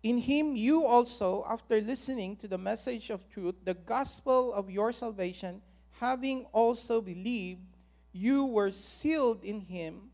In 0.02 0.16
him 0.18 0.56
you 0.56 0.84
also, 0.84 1.44
after 1.48 1.80
listening 1.80 2.36
to 2.36 2.48
the 2.48 2.56
message 2.56 3.10
of 3.10 3.28
truth, 3.28 3.54
the 3.64 3.74
gospel 3.74 4.52
of 4.52 4.70
your 4.70 4.92
salvation, 4.92 5.60
having 6.00 6.46
also 6.52 7.02
believed, 7.02 7.60
you 8.12 8.44
were 8.46 8.70
sealed 8.70 9.44
in 9.44 9.60
him 9.60 10.10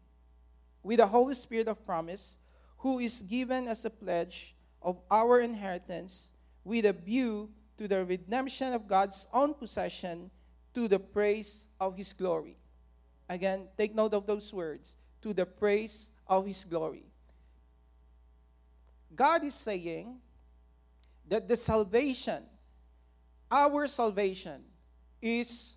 with 0.83 0.99
the 0.99 1.07
Holy 1.07 1.35
Spirit 1.35 1.69
of 1.69 1.87
promise, 1.87 2.38
who 2.78 2.99
is 2.99 3.23
given 3.23 3.69
as 3.69 3.85
a 3.85 3.90
pledge 3.90 4.55
of 4.83 4.99
our 5.11 5.40
inheritance 5.40 6.33
with 6.64 6.85
a 6.85 6.93
view 6.93 7.49
to 7.78 7.87
the 7.87 8.05
redemption 8.05 8.73
of 8.73 8.88
God's 8.88 9.28
own 9.33 9.55
possession 9.55 10.31
to 10.75 10.88
the 10.88 10.99
praise 10.99 11.69
of 11.81 11.97
his 11.97 12.12
glory. 12.12 12.57
Again, 13.28 13.69
take 13.78 13.95
note 13.95 14.14
of 14.14 14.26
those 14.26 14.52
words 14.52 14.97
to 15.23 15.33
the 15.33 15.47
praise 15.47 16.11
of 16.26 16.47
his 16.47 16.64
glory. 16.64 17.05
God 19.16 19.42
is 19.42 19.54
saying 19.54 20.18
that 21.28 21.49
the 21.49 21.56
salvation, 21.56 22.44
our 23.50 23.87
salvation, 23.88 24.62
is 25.20 25.76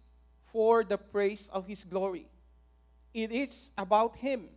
for 0.52 0.84
the 0.84 0.98
praise 0.98 1.50
of 1.54 1.66
his 1.66 1.84
glory. 1.84 2.28
It 3.14 3.32
is 3.32 3.72
about 3.78 4.18
him. 4.18 4.50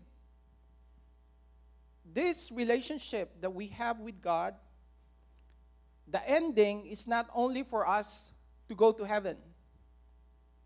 This 2.05 2.51
relationship 2.53 3.41
that 3.41 3.55
we 3.55 3.69
have 3.69 4.01
with 4.01 4.21
God, 4.21 4.55
the 6.07 6.29
ending 6.29 6.87
is 6.87 7.07
not 7.07 7.29
only 7.35 7.63
for 7.63 7.89
us 7.89 8.33
to 8.69 8.75
go 8.75 8.93
to 8.93 9.05
heaven, 9.05 9.37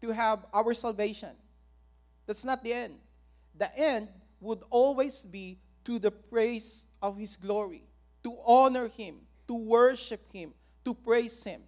to 0.01 0.11
have 0.11 0.45
our 0.53 0.75
salvation. 0.75 1.31
That's 2.27 2.45
not 2.45 2.65
the 2.65 2.73
end. 2.73 2.95
The 3.57 3.77
end 3.79 4.09
would 4.41 4.63
always 4.71 5.21
be 5.25 5.59
to 5.85 5.99
the 5.99 6.11
praise 6.11 6.87
of 7.01 7.17
His 7.17 7.37
glory, 7.37 7.85
to 8.27 8.37
honor 8.45 8.89
Him, 8.89 9.19
to 9.47 9.55
worship 9.55 10.21
Him, 10.33 10.53
to 10.85 10.93
praise 10.93 11.45
Him. 11.45 11.63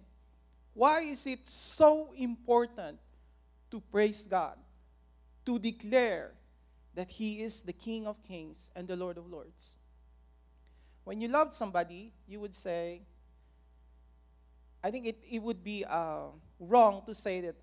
Why 0.73 1.03
is 1.03 1.25
it 1.25 1.47
so 1.47 2.11
important 2.17 2.99
to 3.71 3.79
praise 3.79 4.23
God, 4.23 4.57
to 5.45 5.57
declare 5.57 6.33
that 6.95 7.09
He 7.11 7.41
is 7.41 7.61
the 7.61 7.71
King 7.71 8.07
of 8.07 8.21
kings 8.23 8.71
and 8.75 8.89
the 8.89 8.97
Lord 8.97 9.17
of 9.17 9.31
lords? 9.31 9.77
When 11.05 11.21
you 11.21 11.29
love 11.29 11.53
somebody, 11.53 12.11
you 12.27 12.41
would 12.41 12.53
say, 12.53 13.03
I 14.83 14.91
think 14.91 15.05
it, 15.07 15.17
it 15.31 15.41
would 15.41 15.63
be 15.63 15.85
uh, 15.87 16.23
wrong 16.59 17.03
to 17.05 17.13
say 17.13 17.39
that 17.39 17.55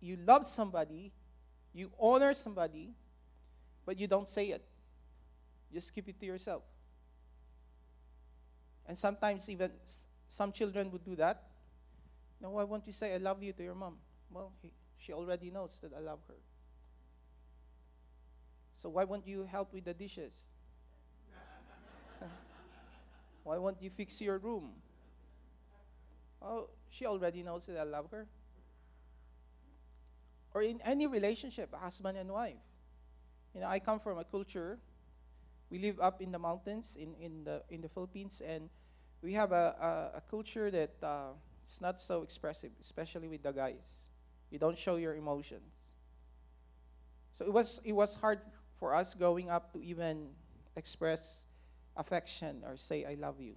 you 0.00 0.18
love 0.26 0.44
somebody, 0.44 1.12
you 1.72 1.92
honor 2.00 2.34
somebody, 2.34 2.94
but 3.86 3.96
you 4.00 4.08
don't 4.08 4.28
say 4.28 4.46
it. 4.46 4.64
Just 5.72 5.94
keep 5.94 6.08
it 6.08 6.18
to 6.18 6.26
yourself. 6.26 6.64
And 8.90 8.98
sometimes 8.98 9.48
even 9.48 9.70
some 10.26 10.50
children 10.50 10.90
would 10.90 11.04
do 11.04 11.14
that. 11.14 11.44
No, 12.40 12.50
why 12.50 12.64
won't 12.64 12.84
you 12.88 12.92
say 12.92 13.14
I 13.14 13.18
love 13.18 13.40
you 13.40 13.52
to 13.52 13.62
your 13.62 13.76
mom? 13.76 13.98
Well, 14.32 14.50
he, 14.60 14.72
she 14.98 15.12
already 15.12 15.52
knows 15.52 15.78
that 15.80 15.92
I 15.96 16.00
love 16.00 16.18
her. 16.26 16.34
So 18.74 18.88
why 18.88 19.04
won't 19.04 19.28
you 19.28 19.44
help 19.44 19.72
with 19.72 19.84
the 19.84 19.94
dishes? 19.94 20.34
why 23.44 23.58
won't 23.58 23.80
you 23.80 23.90
fix 23.90 24.20
your 24.20 24.38
room? 24.38 24.72
Oh, 26.42 26.70
she 26.88 27.06
already 27.06 27.44
knows 27.44 27.66
that 27.66 27.78
I 27.78 27.84
love 27.84 28.10
her. 28.10 28.26
Or 30.52 30.62
in 30.62 30.80
any 30.80 31.06
relationship, 31.06 31.72
husband 31.72 32.18
and 32.18 32.28
wife. 32.32 32.58
You 33.54 33.60
know, 33.60 33.68
I 33.68 33.78
come 33.78 34.00
from 34.00 34.18
a 34.18 34.24
culture. 34.24 34.80
We 35.70 35.78
live 35.78 36.00
up 36.00 36.20
in 36.20 36.32
the 36.32 36.40
mountains 36.40 36.96
in, 36.98 37.14
in 37.14 37.44
the 37.44 37.62
in 37.70 37.80
the 37.80 37.88
Philippines, 37.88 38.42
and 38.44 38.68
we 39.22 39.32
have 39.34 39.52
a, 39.52 40.12
a, 40.14 40.18
a 40.18 40.22
culture 40.30 40.70
that 40.70 40.94
uh, 41.02 41.28
it's 41.62 41.80
not 41.80 42.00
so 42.00 42.22
expressive, 42.22 42.70
especially 42.80 43.28
with 43.28 43.42
the 43.42 43.52
guys. 43.52 44.08
You 44.50 44.58
don't 44.58 44.78
show 44.78 44.96
your 44.96 45.14
emotions. 45.14 45.72
So 47.32 47.44
it 47.44 47.52
was 47.52 47.80
it 47.84 47.92
was 47.92 48.16
hard 48.16 48.40
for 48.78 48.94
us 48.94 49.14
growing 49.14 49.50
up 49.50 49.72
to 49.72 49.82
even 49.82 50.30
express 50.76 51.44
affection 51.96 52.62
or 52.66 52.76
say 52.76 53.04
I 53.04 53.14
love 53.14 53.40
you. 53.40 53.54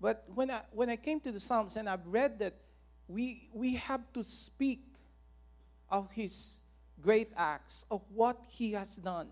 But 0.00 0.24
when 0.34 0.50
I, 0.50 0.60
when 0.72 0.90
I 0.90 0.96
came 0.96 1.18
to 1.20 1.32
the 1.32 1.40
Psalms 1.40 1.76
and 1.76 1.88
I've 1.88 2.06
read 2.06 2.38
that 2.40 2.54
we, 3.08 3.48
we 3.54 3.74
have 3.74 4.00
to 4.12 4.22
speak 4.22 4.84
of 5.90 6.10
His 6.12 6.60
great 7.00 7.30
acts, 7.36 7.86
of 7.90 8.02
what 8.12 8.38
He 8.48 8.72
has 8.72 8.96
done. 8.96 9.28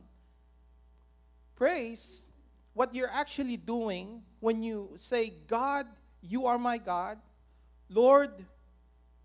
Praise, 1.57 2.27
what 2.75 2.95
you're 2.95 3.11
actually 3.11 3.57
doing 3.57 4.23
when 4.41 4.63
you 4.63 4.91
say, 4.97 5.33
God, 5.47 5.87
you 6.23 6.47
are 6.47 6.59
my 6.59 6.79
God. 6.79 7.19
Lord, 7.89 8.31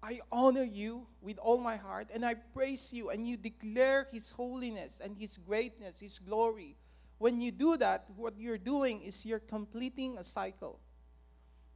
I 0.03 0.19
honor 0.31 0.63
you 0.63 1.07
with 1.21 1.37
all 1.39 1.57
my 1.57 1.75
heart 1.75 2.09
and 2.13 2.25
I 2.25 2.35
praise 2.35 2.93
you, 2.93 3.09
and 3.09 3.27
you 3.27 3.37
declare 3.37 4.07
His 4.11 4.31
holiness 4.31 5.01
and 5.03 5.17
His 5.17 5.37
greatness, 5.37 5.99
His 5.99 6.19
glory. 6.19 6.75
When 7.17 7.41
you 7.41 7.51
do 7.51 7.77
that, 7.77 8.05
what 8.15 8.33
you're 8.37 8.59
doing 8.59 9.01
is 9.01 9.25
you're 9.25 9.39
completing 9.39 10.17
a 10.17 10.23
cycle 10.23 10.79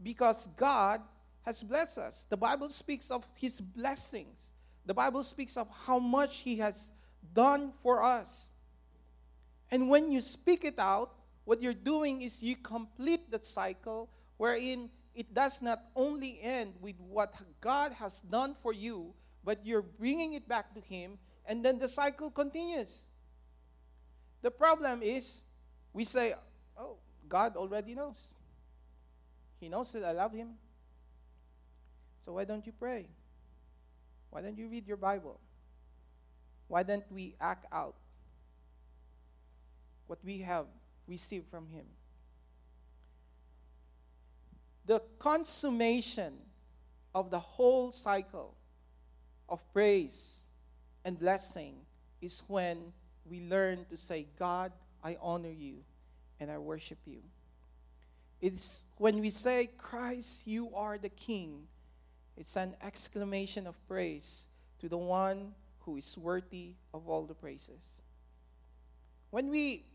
because 0.02 0.48
God 0.56 1.02
has 1.44 1.64
blessed 1.64 1.98
us. 1.98 2.26
The 2.30 2.38
Bible 2.38 2.70
speaks 2.70 3.10
of 3.10 3.26
His 3.34 3.60
blessings, 3.60 4.54
the 4.86 4.94
Bible 4.94 5.24
speaks 5.24 5.58
of 5.58 5.68
how 5.86 6.00
much 6.00 6.40
He 6.40 6.58
has 6.58 6.92
done 7.34 7.72
for 7.82 8.04
us. 8.04 8.54
And 9.70 9.90
when 9.90 10.12
you 10.12 10.22
speak 10.22 10.66
it 10.66 10.78
out, 10.78 11.14
what 11.45 11.62
you're 11.62 11.73
doing 11.73 12.21
is 12.21 12.43
you 12.43 12.56
complete 12.56 13.32
that 13.32 13.45
cycle 13.45 14.10
wherein 14.38 14.89
it 15.13 15.34
does 15.34 15.62
not 15.62 15.82
only 15.95 16.39
end 16.41 16.73
with 16.80 16.95
what 16.99 17.34
God 17.60 17.93
has 17.93 18.21
done 18.21 18.56
for 18.56 18.73
you, 18.73 19.13
but 19.43 19.65
you're 19.65 19.82
bringing 19.82 20.34
it 20.34 20.47
back 20.47 20.73
to 20.73 20.80
Him, 20.80 21.17
and 21.45 21.65
then 21.65 21.80
the 21.80 21.88
cycle 21.88 22.32
continues. 22.32 23.06
The 24.41 24.51
problem 24.51 25.01
is 25.04 25.43
we 25.93 26.06
say, 26.06 26.34
Oh, 26.77 26.97
God 27.27 27.56
already 27.56 27.93
knows. 27.95 28.17
He 29.60 29.69
knows 29.69 29.91
that 29.93 30.04
I 30.04 30.12
love 30.12 30.34
him. 30.34 30.56
So 32.25 32.34
why 32.34 32.45
don't 32.45 32.65
you 32.65 32.73
pray? 32.73 33.06
Why 34.32 34.41
don't 34.41 34.58
you 34.58 34.67
read 34.67 34.88
your 34.88 34.97
Bible? 34.97 35.39
Why 36.67 36.84
don't 36.84 37.10
we 37.12 37.36
act 37.39 37.65
out 37.71 37.95
what 40.08 40.19
we 40.23 40.39
have 40.39 40.65
received 41.08 41.50
from 41.50 41.68
him? 41.68 41.86
The 44.86 45.02
consummation 45.20 46.34
of 47.14 47.30
the 47.30 47.40
whole 47.40 47.92
cycle 47.92 48.56
of 49.48 49.62
praise 49.74 50.46
and 51.06 51.20
blessing 51.20 51.76
is 52.22 52.44
when 52.48 52.94
we 53.26 53.42
learn 53.42 53.86
to 53.90 53.98
say, 53.98 54.28
God, 54.38 54.72
I 55.04 55.18
honor 55.22 55.52
you 55.52 55.78
and 56.40 56.50
I 56.50 56.58
worship 56.58 57.00
you. 57.06 57.22
It's 58.40 58.86
when 58.98 59.20
we 59.20 59.30
say, 59.30 59.70
Christ, 59.78 60.48
you 60.48 60.74
are 60.76 60.98
the 60.98 61.10
King, 61.10 61.68
it's 62.36 62.56
an 62.56 62.76
exclamation 62.82 63.68
of 63.68 63.76
praise 63.88 64.48
to 64.80 64.90
the 64.90 64.98
one 64.98 65.54
who 65.82 65.98
is 65.98 66.18
worthy 66.18 66.74
of 66.94 67.08
all 67.08 67.24
the 67.24 67.36
praises. 67.36 68.02
When 69.30 69.50
we 69.50 69.86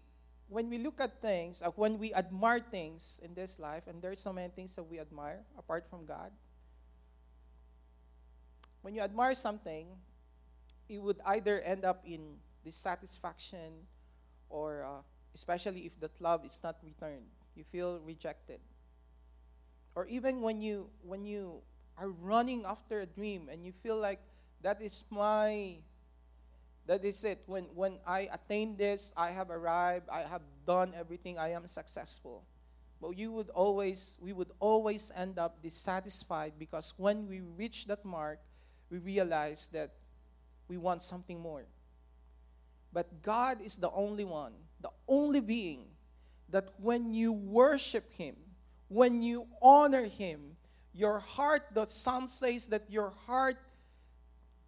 when 0.49 0.71
we 0.71 0.79
look 0.79 1.01
at 1.01 1.21
things, 1.21 1.63
uh, 1.63 1.71
when 1.77 1.99
we 1.99 2.15
admire 2.15 2.61
things 2.61 3.21
in 3.23 3.35
this 3.35 3.59
life, 3.59 3.87
and 3.87 4.01
there's 4.01 4.21
so 4.21 4.33
many 4.33 4.49
things 4.49 4.75
that 4.77 4.85
we 4.85 5.01
admire 5.01 5.41
apart 5.59 5.87
from 5.89 6.07
God, 6.07 6.31
when 8.83 8.95
you 8.95 9.01
admire 9.01 9.35
something, 9.35 9.89
it 10.89 11.03
would 11.03 11.19
either 11.27 11.61
end 11.61 11.85
up 11.85 12.03
in 12.07 12.37
dissatisfaction 12.65 13.87
or 14.49 14.85
uh, 14.85 15.03
especially 15.35 15.87
if 15.87 15.99
that 15.99 16.21
love 16.21 16.45
is 16.45 16.61
not 16.63 16.77
returned 16.85 17.27
you 17.57 17.65
feel 17.65 17.99
rejected. 18.05 18.61
Or 19.97 20.07
even 20.07 20.43
when 20.43 20.61
you 20.61 20.93
when 21.03 21.25
you 21.25 21.65
are 21.97 22.13
running 22.13 22.65
after 22.69 23.01
a 23.01 23.07
dream 23.07 23.49
and 23.51 23.65
you 23.65 23.73
feel 23.73 23.97
like 23.97 24.21
that 24.61 24.83
is 24.83 25.05
my 25.09 25.81
that 26.87 27.05
is 27.05 27.25
it. 27.25 27.43
When 27.47 27.65
when 27.75 27.99
i 28.07 28.29
attain 28.33 28.77
this 28.77 29.13
i 29.17 29.31
have 29.31 29.51
arrived 29.51 30.09
i 30.09 30.23
have 30.23 30.43
done 30.67 30.93
everything 30.97 31.39
i 31.39 31.51
am 31.51 31.67
successful. 31.67 32.45
But 33.01 33.19
you 33.19 33.31
would 33.33 33.51
always 33.51 34.19
we 34.21 34.33
would 34.33 34.51
always 34.59 35.13
end 35.15 35.39
up 35.39 35.63
dissatisfied 35.63 36.55
because 36.59 36.95
when 36.97 37.29
we 37.29 37.41
reach 37.41 37.87
that 37.87 38.05
mark 38.05 38.41
we 38.91 38.99
realize 38.99 39.69
that 39.73 39.91
we 40.69 40.77
want 40.77 41.03
something 41.03 41.41
more. 41.41 41.67
But 42.93 43.23
God 43.23 43.61
is 43.61 43.77
the 43.77 43.91
only 43.91 44.25
one, 44.25 44.53
the 44.81 44.91
only 45.09 45.41
being 45.41 45.87
that 46.49 46.69
when 46.79 47.13
you 47.13 47.33
worship 47.33 48.13
Him, 48.13 48.37
when 48.89 49.23
you 49.23 49.47
honor 49.61 50.05
Him, 50.05 50.57
your 50.95 51.19
heart, 51.19 51.63
the 51.75 51.87
psalm 51.87 52.29
says 52.29 52.69
that 52.69 52.85
your 52.89 53.11
heart, 53.27 53.57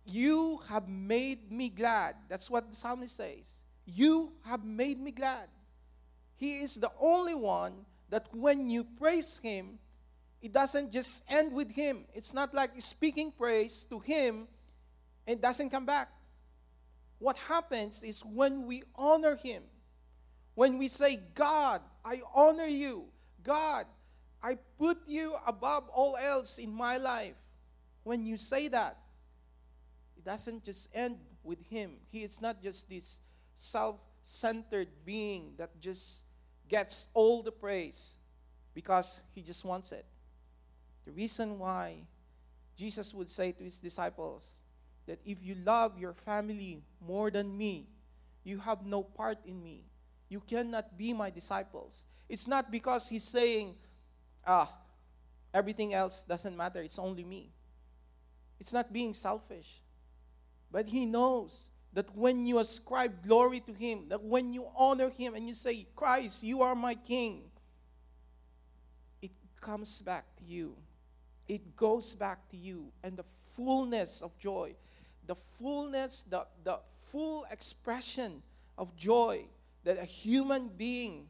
you 0.09 0.61
have 0.69 0.89
made 0.89 1.51
me 1.51 1.69
glad. 1.69 2.17
That's 2.29 2.51
what 2.51 2.71
the 2.71 2.77
psalmist 2.77 3.17
says. 3.17 3.63
You 3.87 4.33
have 4.45 4.65
made 4.65 5.01
me 5.01 5.11
glad. 5.11 5.49
He 6.37 6.59
is 6.59 6.77
the 6.77 6.91
only 7.01 7.35
one 7.35 7.85
that 8.11 8.25
when 8.35 8.71
you 8.71 8.85
praise 8.85 9.39
Him, 9.39 9.79
it 10.41 10.53
doesn't 10.53 10.93
just 10.93 11.25
end 11.29 11.53
with 11.53 11.73
Him. 11.73 12.05
It's 12.15 12.33
not 12.33 12.55
like 12.55 12.71
speaking 12.79 13.33
praise 13.33 13.87
to 13.91 13.99
Him 13.99 14.47
and 15.27 15.41
doesn't 15.41 15.71
come 15.71 15.85
back. 15.85 16.09
What 17.19 17.37
happens 17.37 18.03
is 18.03 18.25
when 18.25 18.67
we 18.67 18.85
honor 18.95 19.37
Him, 19.37 19.65
when 20.55 20.79
we 20.79 20.89
say, 20.89 21.19
God, 21.35 21.81
I 22.05 22.21
honor 22.35 22.67
you, 22.67 23.07
God, 23.43 23.87
I 24.43 24.57
put 24.79 24.99
you 25.07 25.35
above 25.47 25.89
all 25.89 26.17
else 26.17 26.59
in 26.59 26.73
my 26.73 26.97
life. 26.97 27.35
When 28.05 28.25
you 28.25 28.37
say 28.37 28.69
that, 28.69 28.97
doesn't 30.29 30.63
just 30.63 30.91
end 30.93 31.17
with 31.43 31.67
Him. 31.71 31.93
He 32.13 32.23
is 32.23 32.39
not 32.39 32.63
just 32.63 32.91
this 32.91 33.21
self 33.55 33.97
centered 34.23 34.89
being 35.07 35.55
that 35.57 35.81
just 35.81 36.25
gets 36.69 37.07
all 37.15 37.43
the 37.43 37.51
praise 37.51 38.17
because 38.75 39.23
He 39.35 39.41
just 39.41 39.65
wants 39.65 39.91
it. 39.91 40.05
The 41.07 41.13
reason 41.13 41.59
why 41.59 42.05
Jesus 42.77 43.15
would 43.15 43.31
say 43.31 43.53
to 43.53 43.65
His 43.65 43.79
disciples 43.79 44.61
that 45.07 45.19
if 45.25 45.39
you 45.43 45.57
love 45.65 45.99
your 45.99 46.13
family 46.13 46.83
more 47.01 47.31
than 47.31 47.57
me, 47.57 47.89
you 48.45 48.59
have 48.59 48.85
no 48.85 49.03
part 49.03 49.39
in 49.47 49.63
me. 49.63 49.87
You 50.29 50.41
cannot 50.41 50.99
be 50.99 51.15
my 51.15 51.31
disciples. 51.31 52.05
It's 52.29 52.47
not 52.47 52.71
because 52.71 53.09
He's 53.09 53.25
saying, 53.25 53.77
ah, 54.47 54.71
everything 55.55 55.95
else 55.95 56.23
doesn't 56.23 56.55
matter, 56.55 56.83
it's 56.83 56.99
only 56.99 57.25
me. 57.25 57.49
It's 58.61 58.75
not 58.75 58.93
being 58.93 59.15
selfish. 59.15 59.81
But 60.71 60.89
he 60.89 61.07
knows 61.07 61.71
that 61.95 62.15
when 62.15 62.47
you 62.47 62.59
ascribe 62.59 63.27
glory 63.27 63.61
to 63.61 63.73
him, 63.73 64.09
that 64.09 64.23
when 64.23 64.53
you 64.53 64.67
honor 64.77 65.11
him 65.11 65.35
and 65.35 65.49
you 65.49 65.55
say, 65.55 65.87
Christ, 65.97 66.43
you 66.43 66.63
are 66.63 66.75
my 66.75 66.95
king, 66.95 67.43
it 69.23 69.31
comes 69.61 70.03
back 70.03 70.25
to 70.37 70.45
you. 70.45 70.77
It 71.49 71.77
goes 71.77 72.15
back 72.15 72.49
to 72.51 72.57
you. 72.57 72.93
And 73.03 73.17
the 73.17 73.25
fullness 73.53 74.21
of 74.21 74.39
joy, 74.39 74.77
the 75.27 75.35
fullness, 75.35 76.25
the, 76.29 76.47
the 76.63 76.81
full 77.11 77.47
expression 77.51 78.43
of 78.77 78.95
joy 78.97 79.47
that 79.85 79.99
a 79.99 80.05
human 80.05 80.69
being 80.69 81.27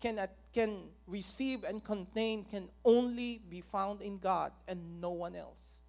can, 0.00 0.18
can 0.52 0.88
receive 1.06 1.64
and 1.64 1.84
contain 1.84 2.44
can 2.44 2.68
only 2.84 3.40
be 3.48 3.60
found 3.60 4.00
in 4.02 4.18
God 4.18 4.52
and 4.66 5.00
no 5.00 5.10
one 5.10 5.36
else. 5.36 5.82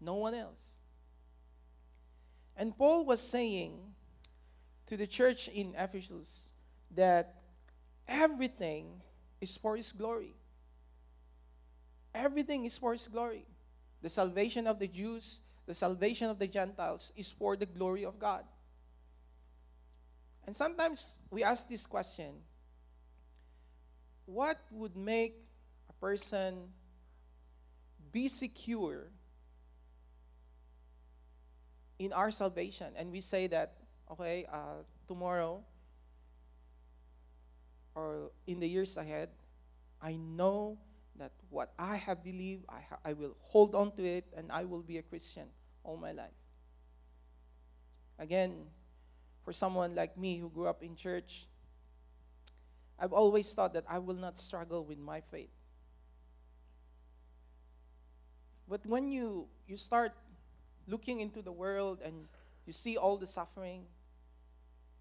No 0.00 0.14
one 0.14 0.34
else. 0.34 0.77
And 2.58 2.76
Paul 2.76 3.04
was 3.04 3.20
saying 3.20 3.78
to 4.88 4.96
the 4.96 5.06
church 5.06 5.46
in 5.48 5.74
Ephesus 5.78 6.40
that 6.96 7.36
everything 8.08 9.00
is 9.40 9.56
for 9.56 9.76
his 9.76 9.92
glory. 9.92 10.34
Everything 12.12 12.64
is 12.64 12.76
for 12.76 12.92
his 12.92 13.06
glory. 13.06 13.46
The 14.02 14.10
salvation 14.10 14.66
of 14.66 14.80
the 14.80 14.88
Jews, 14.88 15.40
the 15.66 15.74
salvation 15.74 16.30
of 16.30 16.40
the 16.40 16.48
Gentiles 16.48 17.12
is 17.16 17.30
for 17.30 17.56
the 17.56 17.66
glory 17.66 18.04
of 18.04 18.18
God. 18.18 18.44
And 20.44 20.56
sometimes 20.56 21.18
we 21.30 21.44
ask 21.44 21.68
this 21.68 21.86
question 21.86 22.34
what 24.24 24.58
would 24.72 24.96
make 24.96 25.44
a 25.88 25.92
person 25.94 26.72
be 28.10 28.28
secure 28.28 29.10
in 31.98 32.12
our 32.12 32.30
salvation? 32.30 32.92
And 32.96 33.10
we 33.10 33.20
say 33.20 33.46
that, 33.48 33.74
okay, 34.10 34.46
uh, 34.52 34.84
tomorrow 35.06 35.62
or 37.94 38.30
in 38.46 38.60
the 38.60 38.68
years 38.68 38.96
ahead, 38.96 39.30
I 40.00 40.16
know 40.16 40.78
that 41.16 41.32
what 41.50 41.72
I 41.78 41.96
have 41.96 42.22
believed, 42.22 42.64
I, 42.68 42.80
ha- 42.88 43.00
I 43.04 43.12
will 43.12 43.36
hold 43.40 43.74
on 43.74 43.92
to 43.96 44.04
it 44.04 44.26
and 44.36 44.52
I 44.52 44.64
will 44.64 44.82
be 44.82 44.98
a 44.98 45.02
Christian 45.02 45.48
all 45.82 45.96
my 45.96 46.12
life. 46.12 46.38
Again, 48.18 48.66
for 49.44 49.52
someone 49.52 49.94
like 49.94 50.16
me 50.16 50.38
who 50.38 50.48
grew 50.48 50.66
up 50.66 50.82
in 50.82 50.94
church, 50.94 51.46
I've 52.98 53.12
always 53.12 53.52
thought 53.52 53.74
that 53.74 53.84
I 53.88 53.98
will 53.98 54.16
not 54.16 54.38
struggle 54.38 54.84
with 54.84 54.98
my 54.98 55.20
faith. 55.20 55.50
But 58.68 58.84
when 58.84 59.08
you, 59.08 59.46
you 59.66 59.76
start 59.76 60.12
looking 60.88 61.20
into 61.20 61.42
the 61.42 61.52
world 61.52 62.00
and 62.04 62.26
you 62.66 62.72
see 62.72 62.96
all 62.96 63.16
the 63.16 63.26
suffering, 63.26 63.84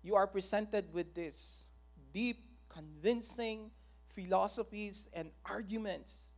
you 0.04 0.16
are 0.16 0.28
presented 0.28 0.94
with 0.94 1.16
this 1.16 1.66
deep, 2.14 2.44
convincing 2.70 3.72
philosophies 4.14 5.08
and 5.14 5.32
arguments 5.46 6.32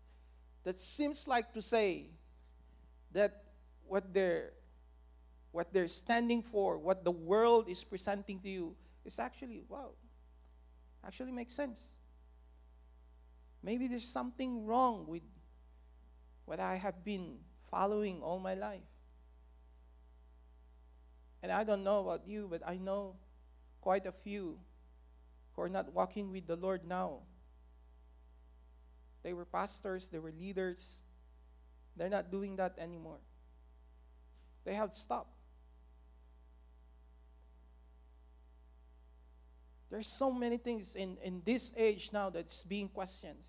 that 0.64 0.80
seems 0.80 1.28
like 1.28 1.54
to 1.54 1.62
say 1.62 2.08
that 3.12 3.44
what 3.88 4.14
they're 4.14 4.54
what 5.52 5.74
they're 5.74 5.88
standing 5.88 6.44
for, 6.44 6.78
what 6.78 7.04
the 7.04 7.12
world 7.12 7.68
is 7.68 7.84
presenting 7.84 8.40
to 8.40 8.50
you, 8.50 8.76
is 9.04 9.18
actually, 9.18 9.64
wow, 9.68 9.90
actually 11.06 11.32
makes 11.32 11.54
sense. 11.54 11.98
Maybe 13.64 13.88
there's 13.88 14.08
something 14.08 14.66
wrong 14.66 15.06
with 15.08 15.24
what 16.46 16.60
I 16.60 16.76
have 16.76 17.04
been 17.04 17.38
following 17.70 18.22
all 18.22 18.40
my 18.40 18.54
life. 18.54 18.82
And 21.42 21.52
I 21.52 21.64
don't 21.64 21.84
know 21.84 22.02
about 22.02 22.28
you, 22.28 22.48
but 22.50 22.62
I 22.66 22.78
know 22.78 23.16
quite 23.82 24.06
a 24.06 24.12
few 24.12 24.60
who 25.56 25.62
are 25.62 25.70
not 25.70 25.94
walking 25.94 26.32
with 26.32 26.48
the 26.48 26.56
Lord 26.56 26.86
now. 26.86 27.20
They 29.24 29.34
were 29.34 29.46
pastors, 29.46 30.08
they 30.08 30.20
were 30.20 30.32
leaders. 30.32 31.02
They're 31.96 32.10
not 32.10 32.32
doing 32.32 32.56
that 32.56 32.76
anymore. 32.80 33.20
They 34.64 34.74
have 34.74 34.94
stopped. 34.94 35.36
There's 39.90 40.08
so 40.08 40.32
many 40.32 40.58
things 40.58 40.96
in, 40.96 41.18
in 41.24 41.42
this 41.44 41.74
age 41.76 42.12
now 42.14 42.30
that's 42.30 42.64
being 42.64 42.88
questioned. 42.88 43.44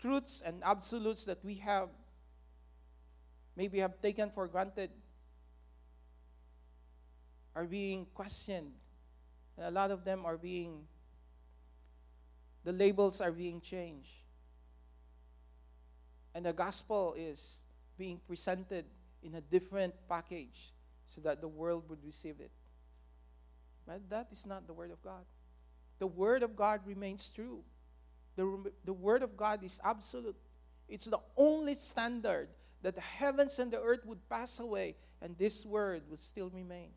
Truths 0.00 0.42
and 0.44 0.62
absolutes 0.64 1.24
that 1.24 1.44
we 1.44 1.56
have 1.56 1.90
maybe 3.54 3.78
have 3.78 4.00
taken 4.00 4.30
for 4.30 4.48
granted 4.48 4.90
are 7.58 7.64
being 7.64 8.06
questioned. 8.14 8.70
A 9.60 9.68
lot 9.68 9.90
of 9.90 10.04
them 10.04 10.24
are 10.24 10.36
being, 10.36 10.84
the 12.62 12.70
labels 12.70 13.20
are 13.20 13.32
being 13.32 13.60
changed. 13.60 14.22
And 16.36 16.46
the 16.46 16.52
gospel 16.52 17.16
is 17.18 17.64
being 17.98 18.20
presented 18.28 18.84
in 19.24 19.34
a 19.34 19.40
different 19.40 19.92
package 20.08 20.72
so 21.04 21.20
that 21.22 21.40
the 21.40 21.48
world 21.48 21.82
would 21.88 21.98
receive 22.04 22.36
it. 22.38 22.52
But 23.84 24.08
that 24.08 24.28
is 24.30 24.46
not 24.46 24.68
the 24.68 24.72
Word 24.72 24.92
of 24.92 25.02
God. 25.02 25.24
The 25.98 26.06
Word 26.06 26.44
of 26.44 26.54
God 26.54 26.82
remains 26.86 27.28
true. 27.34 27.64
The, 28.36 28.70
the 28.84 28.92
Word 28.92 29.24
of 29.24 29.36
God 29.36 29.64
is 29.64 29.80
absolute. 29.82 30.36
It's 30.88 31.06
the 31.06 31.18
only 31.36 31.74
standard 31.74 32.50
that 32.82 32.94
the 32.94 33.00
heavens 33.00 33.58
and 33.58 33.72
the 33.72 33.80
earth 33.80 34.06
would 34.06 34.28
pass 34.28 34.60
away 34.60 34.94
and 35.20 35.36
this 35.36 35.66
Word 35.66 36.02
would 36.08 36.20
still 36.20 36.50
remain. 36.50 36.90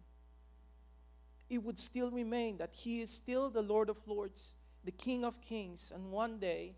It 1.52 1.62
would 1.64 1.78
still 1.78 2.10
remain 2.10 2.60
that 2.60 2.74
He 2.74 3.02
is 3.02 3.10
still 3.10 3.50
the 3.50 3.62
Lord 3.62 3.90
of 3.90 3.98
Lords, 4.08 4.54
the 4.86 4.92
King 4.94 5.26
of 5.26 5.42
Kings, 5.42 5.92
and 5.94 6.10
one 6.10 6.40
day 6.40 6.76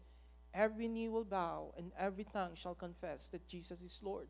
every 0.51 0.87
knee 0.87 1.09
will 1.09 1.25
bow 1.25 1.75
and 1.77 1.91
every 1.95 2.23
tongue 2.23 2.55
shall 2.55 2.73
confess 2.73 3.27
that 3.29 3.47
Jesus 3.47 3.79
is 3.81 3.99
Lord. 4.01 4.27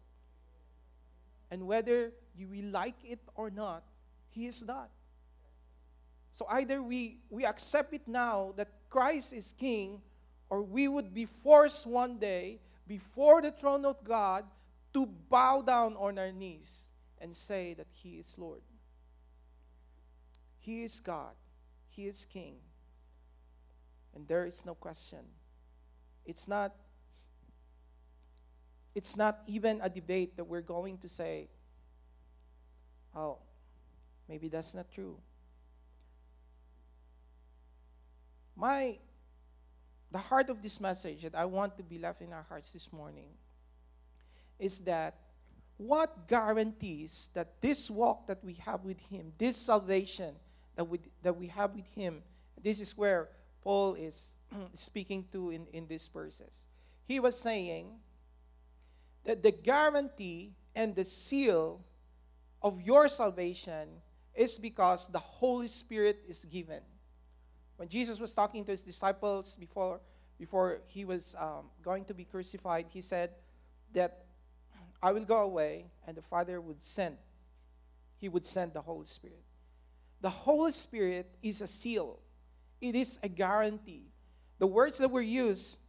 And 1.49 1.65
whether 1.65 2.11
you 2.35 2.49
will 2.49 2.71
like 2.71 2.97
it 3.05 3.19
or 3.35 3.51
not, 3.51 3.85
He 4.31 4.45
is 4.45 4.59
that. 4.61 4.89
So 6.33 6.45
either 6.49 6.83
we, 6.83 7.19
we 7.29 7.45
accept 7.45 7.93
it 7.93 8.05
now 8.05 8.53
that 8.57 8.67
Christ 8.89 9.31
is 9.31 9.53
King, 9.57 10.01
or 10.49 10.61
we 10.61 10.89
would 10.89 11.13
be 11.13 11.23
forced 11.23 11.87
one 11.87 12.17
day 12.17 12.59
before 12.85 13.41
the 13.41 13.51
throne 13.51 13.85
of 13.85 14.03
God 14.03 14.43
to 14.93 15.05
bow 15.05 15.61
down 15.61 15.95
on 15.95 16.19
our 16.19 16.33
knees 16.33 16.89
and 17.21 17.33
say 17.33 17.75
that 17.75 17.87
He 17.93 18.17
is 18.17 18.37
Lord. 18.37 18.59
He 20.63 20.83
is 20.83 21.01
God, 21.01 21.35
He 21.89 22.07
is 22.07 22.25
King. 22.25 22.55
And 24.15 24.25
there 24.29 24.45
is 24.45 24.65
no 24.65 24.75
question. 24.75 25.19
It's 26.25 26.47
not 26.47 26.73
it's 28.95 29.17
not 29.17 29.39
even 29.47 29.81
a 29.83 29.89
debate 29.89 30.37
that 30.37 30.43
we're 30.45 30.61
going 30.61 30.99
to 30.99 31.09
say, 31.09 31.49
oh, 33.15 33.39
maybe 34.29 34.47
that's 34.47 34.73
not 34.73 34.89
true. 34.89 35.17
My 38.55 38.99
the 40.11 40.19
heart 40.19 40.49
of 40.49 40.61
this 40.61 40.79
message 40.79 41.23
that 41.23 41.35
I 41.35 41.43
want 41.43 41.75
to 41.75 41.83
be 41.83 41.97
left 41.97 42.21
in 42.21 42.31
our 42.31 42.45
hearts 42.47 42.71
this 42.71 42.93
morning 42.93 43.31
is 44.59 44.79
that 44.81 45.15
what 45.75 46.29
guarantees 46.29 47.31
that 47.33 47.59
this 47.59 47.89
walk 47.89 48.27
that 48.27 48.41
we 48.45 48.53
have 48.53 48.85
with 48.85 48.99
Him, 49.09 49.33
this 49.37 49.57
salvation, 49.57 50.35
that 50.75 50.85
we, 50.85 50.99
that 51.21 51.37
we 51.37 51.47
have 51.47 51.73
with 51.75 51.87
Him, 51.95 52.21
this 52.61 52.79
is 52.79 52.97
where 52.97 53.29
Paul 53.61 53.95
is 53.95 54.35
speaking 54.73 55.25
to 55.31 55.51
in, 55.51 55.67
in 55.73 55.87
these 55.87 56.07
verses. 56.07 56.67
He 57.05 57.19
was 57.19 57.37
saying 57.37 57.87
that 59.25 59.43
the 59.43 59.51
guarantee 59.51 60.53
and 60.75 60.95
the 60.95 61.05
seal 61.05 61.81
of 62.61 62.81
your 62.81 63.07
salvation 63.07 63.89
is 64.33 64.57
because 64.57 65.07
the 65.09 65.19
Holy 65.19 65.67
Spirit 65.67 66.23
is 66.27 66.45
given. 66.45 66.81
When 67.77 67.87
Jesus 67.87 68.19
was 68.19 68.33
talking 68.33 68.63
to 68.65 68.71
his 68.71 68.81
disciples 68.81 69.57
before, 69.57 69.99
before 70.39 70.81
he 70.87 71.05
was 71.05 71.35
um, 71.39 71.69
going 71.83 72.05
to 72.05 72.13
be 72.13 72.23
crucified, 72.23 72.85
he 72.89 73.01
said 73.01 73.31
that 73.93 74.25
I 75.01 75.11
will 75.11 75.25
go 75.25 75.41
away 75.41 75.87
and 76.07 76.15
the 76.15 76.21
Father 76.21 76.61
would 76.61 76.81
send. 76.83 77.17
He 78.19 78.29
would 78.29 78.45
send 78.45 78.73
the 78.73 78.81
Holy 78.81 79.05
Spirit. 79.05 79.43
The 80.23 80.29
Holy 80.29 80.71
Spirit 80.71 81.29
is 81.43 81.59
a 81.59 81.67
seal, 81.67 82.17
it 82.79 82.95
is 82.95 83.19
a 83.21 83.27
guarantee. 83.27 84.07
The 84.57 84.67
words 84.67 84.97
that 84.99 85.11
were 85.11 85.19
used 85.19 85.79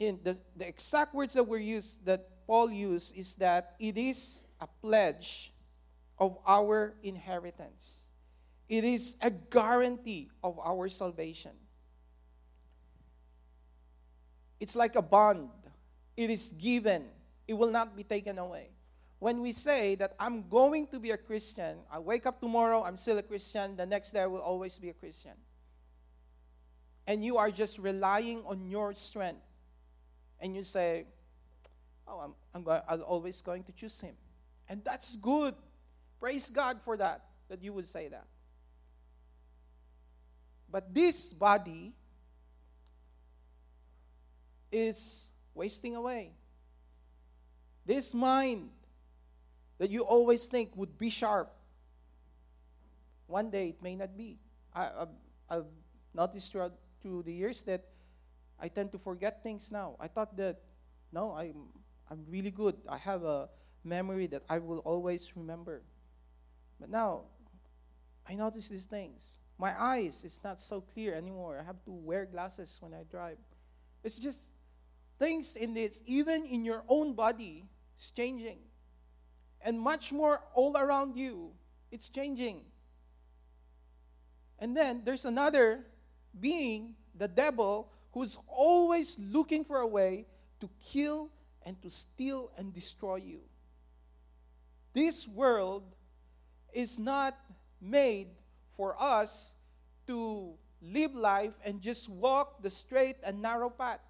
in 0.00 0.18
the, 0.24 0.36
the 0.56 0.66
exact 0.66 1.14
words 1.14 1.34
that 1.34 1.44
were 1.44 1.58
used 1.58 2.04
that 2.06 2.26
Paul 2.44 2.72
used 2.72 3.16
is 3.16 3.36
that 3.36 3.76
it 3.78 3.96
is 3.96 4.46
a 4.60 4.66
pledge 4.82 5.52
of 6.18 6.36
our 6.44 6.94
inheritance. 7.04 8.08
It 8.68 8.82
is 8.82 9.14
a 9.20 9.30
guarantee 9.30 10.30
of 10.42 10.58
our 10.58 10.88
salvation. 10.88 11.52
It's 14.58 14.74
like 14.74 14.96
a 14.96 15.02
bond. 15.02 15.50
It 16.16 16.30
is 16.30 16.48
given. 16.48 17.04
It 17.46 17.54
will 17.54 17.70
not 17.70 17.96
be 17.96 18.02
taken 18.02 18.38
away. 18.38 18.70
When 19.24 19.40
we 19.40 19.52
say 19.52 19.94
that 19.94 20.12
I'm 20.20 20.50
going 20.50 20.86
to 20.88 21.00
be 21.00 21.12
a 21.12 21.16
Christian, 21.16 21.78
I 21.90 21.98
wake 21.98 22.26
up 22.26 22.42
tomorrow, 22.42 22.84
I'm 22.84 22.98
still 22.98 23.16
a 23.16 23.22
Christian, 23.22 23.74
the 23.74 23.86
next 23.86 24.10
day 24.10 24.20
I 24.20 24.26
will 24.26 24.42
always 24.42 24.78
be 24.78 24.90
a 24.90 24.92
Christian. 24.92 25.32
And 27.06 27.24
you 27.24 27.38
are 27.38 27.50
just 27.50 27.78
relying 27.78 28.42
on 28.44 28.68
your 28.68 28.94
strength. 28.94 29.40
And 30.40 30.54
you 30.54 30.62
say, 30.62 31.06
Oh, 32.06 32.18
I'm, 32.18 32.34
I'm, 32.54 32.64
go- 32.64 32.82
I'm 32.86 33.00
always 33.00 33.40
going 33.40 33.62
to 33.62 33.72
choose 33.72 33.98
Him. 33.98 34.14
And 34.68 34.84
that's 34.84 35.16
good. 35.16 35.54
Praise 36.20 36.50
God 36.50 36.82
for 36.82 36.98
that, 36.98 37.24
that 37.48 37.64
you 37.64 37.72
would 37.72 37.88
say 37.88 38.08
that. 38.08 38.26
But 40.70 40.92
this 40.92 41.32
body 41.32 41.94
is 44.70 45.32
wasting 45.54 45.96
away. 45.96 46.32
This 47.86 48.12
mind 48.12 48.68
that 49.78 49.90
you 49.90 50.04
always 50.04 50.46
think 50.46 50.76
would 50.76 50.98
be 50.98 51.10
sharp, 51.10 51.52
one 53.26 53.50
day 53.50 53.70
it 53.70 53.82
may 53.82 53.96
not 53.96 54.16
be. 54.16 54.38
I, 54.74 54.90
I've, 55.00 55.08
I've 55.48 55.66
noticed 56.14 56.52
throughout 56.52 56.74
through 57.02 57.22
the 57.22 57.32
years 57.32 57.62
that 57.64 57.84
I 58.58 58.68
tend 58.68 58.92
to 58.92 58.98
forget 58.98 59.42
things 59.42 59.70
now. 59.70 59.96
I 60.00 60.08
thought 60.08 60.36
that, 60.36 60.60
no, 61.12 61.32
I'm, 61.32 61.68
I'm 62.10 62.24
really 62.28 62.50
good. 62.50 62.76
I 62.88 62.96
have 62.98 63.24
a 63.24 63.48
memory 63.84 64.26
that 64.28 64.42
I 64.48 64.58
will 64.58 64.78
always 64.78 65.32
remember. 65.36 65.82
But 66.80 66.88
now, 66.88 67.22
I 68.28 68.34
notice 68.34 68.68
these 68.68 68.84
things. 68.86 69.38
My 69.58 69.80
eyes 69.80 70.24
is 70.24 70.40
not 70.42 70.60
so 70.60 70.80
clear 70.80 71.14
anymore. 71.14 71.58
I 71.60 71.64
have 71.64 71.84
to 71.84 71.92
wear 71.92 72.24
glasses 72.26 72.78
when 72.80 72.94
I 72.94 73.02
drive. 73.10 73.38
It's 74.02 74.18
just 74.18 74.38
things 75.18 75.56
in 75.56 75.74
this, 75.74 76.00
even 76.06 76.44
in 76.44 76.64
your 76.64 76.84
own 76.88 77.14
body, 77.14 77.66
it's 77.94 78.10
changing. 78.10 78.58
And 79.64 79.80
much 79.80 80.12
more 80.12 80.42
all 80.54 80.76
around 80.76 81.16
you, 81.16 81.50
it's 81.90 82.10
changing. 82.10 82.60
And 84.58 84.76
then 84.76 85.02
there's 85.04 85.24
another 85.24 85.86
being, 86.38 86.94
the 87.14 87.28
devil, 87.28 87.90
who's 88.12 88.38
always 88.46 89.18
looking 89.18 89.64
for 89.64 89.78
a 89.78 89.86
way 89.86 90.26
to 90.60 90.68
kill 90.84 91.30
and 91.64 91.80
to 91.82 91.90
steal 91.90 92.52
and 92.56 92.72
destroy 92.72 93.16
you. 93.16 93.40
This 94.92 95.26
world 95.26 95.82
is 96.72 96.98
not 96.98 97.34
made 97.80 98.28
for 98.76 98.94
us 98.98 99.54
to 100.06 100.54
live 100.80 101.14
life 101.14 101.54
and 101.64 101.80
just 101.80 102.08
walk 102.08 102.62
the 102.62 102.70
straight 102.70 103.16
and 103.24 103.40
narrow 103.40 103.70
path. 103.70 104.00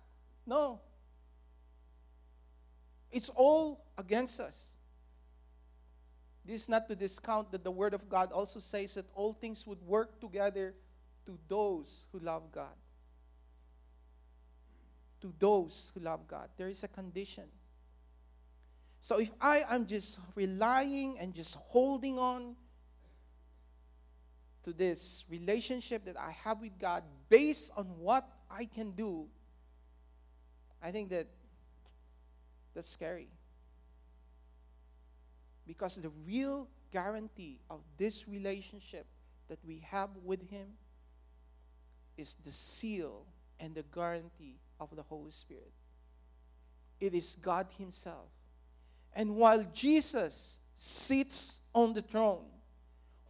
No. 0.46 0.80
It's 3.10 3.30
all 3.30 3.86
against 3.96 4.40
us. 4.40 4.76
This 6.44 6.62
is 6.62 6.68
not 6.68 6.88
to 6.88 6.96
discount 6.96 7.50
that 7.52 7.64
the 7.64 7.70
Word 7.70 7.94
of 7.94 8.08
God 8.08 8.30
also 8.30 8.60
says 8.60 8.94
that 8.94 9.06
all 9.14 9.32
things 9.32 9.66
would 9.66 9.80
work 9.82 10.20
together 10.20 10.74
to 11.24 11.38
those 11.48 12.06
who 12.12 12.18
love 12.18 12.52
God. 12.52 12.76
To 15.22 15.32
those 15.38 15.90
who 15.94 16.00
love 16.00 16.28
God. 16.28 16.50
There 16.58 16.68
is 16.68 16.84
a 16.84 16.88
condition. 16.88 17.44
So 19.00 19.20
if 19.20 19.30
I 19.40 19.64
am 19.68 19.86
just 19.86 20.18
relying 20.34 21.18
and 21.18 21.34
just 21.34 21.56
holding 21.56 22.18
on 22.18 22.56
to 24.64 24.72
this 24.72 25.24
relationship 25.30 26.04
that 26.04 26.18
I 26.18 26.30
have 26.44 26.60
with 26.60 26.78
God 26.78 27.04
based 27.28 27.72
on 27.76 27.86
what 27.98 28.28
I 28.50 28.66
can 28.66 28.92
do, 28.92 29.26
I 30.82 30.90
think 30.90 31.08
that 31.10 31.26
that's 32.74 32.88
scary. 32.88 33.28
Because 35.66 35.96
the 35.96 36.10
real 36.26 36.68
guarantee 36.92 37.60
of 37.70 37.80
this 37.96 38.28
relationship 38.28 39.06
that 39.48 39.58
we 39.66 39.84
have 39.90 40.10
with 40.24 40.48
Him 40.48 40.68
is 42.16 42.34
the 42.44 42.52
seal 42.52 43.26
and 43.58 43.74
the 43.74 43.84
guarantee 43.94 44.60
of 44.80 44.94
the 44.94 45.02
Holy 45.02 45.30
Spirit. 45.30 45.72
It 47.00 47.14
is 47.14 47.36
God 47.40 47.66
Himself. 47.78 48.28
And 49.12 49.36
while 49.36 49.64
Jesus 49.72 50.60
sits 50.76 51.60
on 51.74 51.94
the 51.94 52.02
throne, 52.02 52.46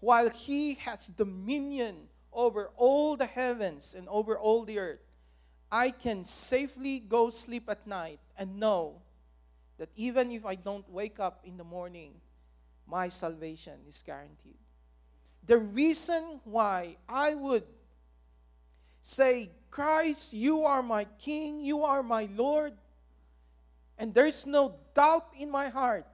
while 0.00 0.28
He 0.30 0.74
has 0.74 1.06
dominion 1.08 2.08
over 2.32 2.70
all 2.76 3.16
the 3.16 3.26
heavens 3.26 3.94
and 3.96 4.08
over 4.08 4.36
all 4.36 4.64
the 4.64 4.78
earth, 4.78 5.00
I 5.70 5.90
can 5.90 6.24
safely 6.24 7.00
go 7.00 7.30
sleep 7.30 7.64
at 7.68 7.86
night 7.86 8.20
and 8.36 8.60
know 8.60 9.02
that 9.78 9.88
even 9.96 10.30
if 10.30 10.44
I 10.46 10.54
don't 10.54 10.88
wake 10.90 11.18
up 11.18 11.40
in 11.44 11.56
the 11.56 11.64
morning, 11.64 12.14
my 12.86 13.08
salvation 13.08 13.74
is 13.88 14.02
guaranteed. 14.02 14.58
The 15.46 15.58
reason 15.58 16.40
why 16.44 16.96
I 17.08 17.34
would 17.34 17.64
say, 19.02 19.50
Christ, 19.70 20.32
you 20.32 20.64
are 20.64 20.82
my 20.82 21.04
King, 21.18 21.60
you 21.60 21.82
are 21.82 22.02
my 22.02 22.28
Lord, 22.34 22.72
and 23.98 24.14
there's 24.14 24.46
no 24.46 24.76
doubt 24.94 25.26
in 25.38 25.50
my 25.50 25.68
heart 25.68 26.06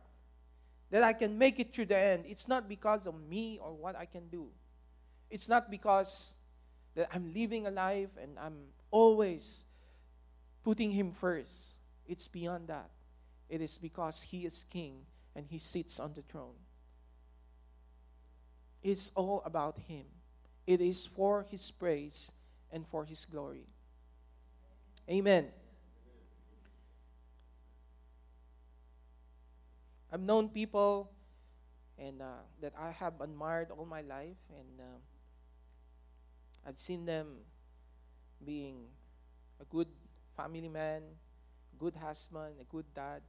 that 0.91 1.03
I 1.05 1.13
can 1.13 1.39
make 1.39 1.61
it 1.61 1.73
through 1.73 1.87
the 1.87 1.97
end, 1.97 2.25
it's 2.27 2.49
not 2.49 2.69
because 2.69 3.07
of 3.07 3.15
me 3.29 3.59
or 3.63 3.73
what 3.73 3.97
I 3.97 4.05
can 4.07 4.29
do. 4.29 4.49
It's 5.31 5.49
not 5.49 5.71
because 5.71 6.35
that 6.97 7.09
I'm 7.15 7.33
living 7.33 7.67
a 7.67 7.71
life 7.71 8.11
and 8.21 8.37
I'm 8.39 8.59
always 8.91 9.67
putting 10.65 10.91
Him 10.91 11.13
first. 11.13 11.77
It's 12.09 12.27
beyond 12.27 12.69
that. 12.69 12.91
It 13.51 13.61
is 13.61 13.77
because 13.79 14.23
He 14.23 14.47
is 14.47 14.65
King 14.65 15.07
and 15.35 15.45
He 15.45 15.59
sits 15.59 15.99
on 15.99 16.15
the 16.15 16.23
throne. 16.23 16.55
It's 18.83 19.11
all 19.17 19.43
about 19.45 19.77
Him. 19.77 20.05
It 20.67 20.81
is 20.81 21.05
for 21.05 21.45
His 21.51 21.71
praise 21.73 22.31
and 22.71 22.87
for 22.87 23.05
His 23.05 23.25
glory. 23.25 23.67
Amen. 25.11 25.49
I've 30.13 30.21
known 30.21 30.49
people 30.49 31.11
and 31.99 32.23
uh, 32.23 32.47
that 32.63 32.73
I 32.79 32.91
have 32.93 33.21
admired 33.21 33.71
all 33.71 33.85
my 33.85 34.01
life, 34.01 34.39
and 34.49 34.81
uh, 34.81 34.99
I've 36.67 36.79
seen 36.79 37.05
them 37.05 37.45
being 38.45 38.87
a 39.61 39.65
good 39.65 39.89
family 40.37 40.69
man, 40.69 41.03
good 41.79 41.95
husband, 41.97 42.55
a 42.61 42.65
good 42.65 42.87
dad, 42.95 43.21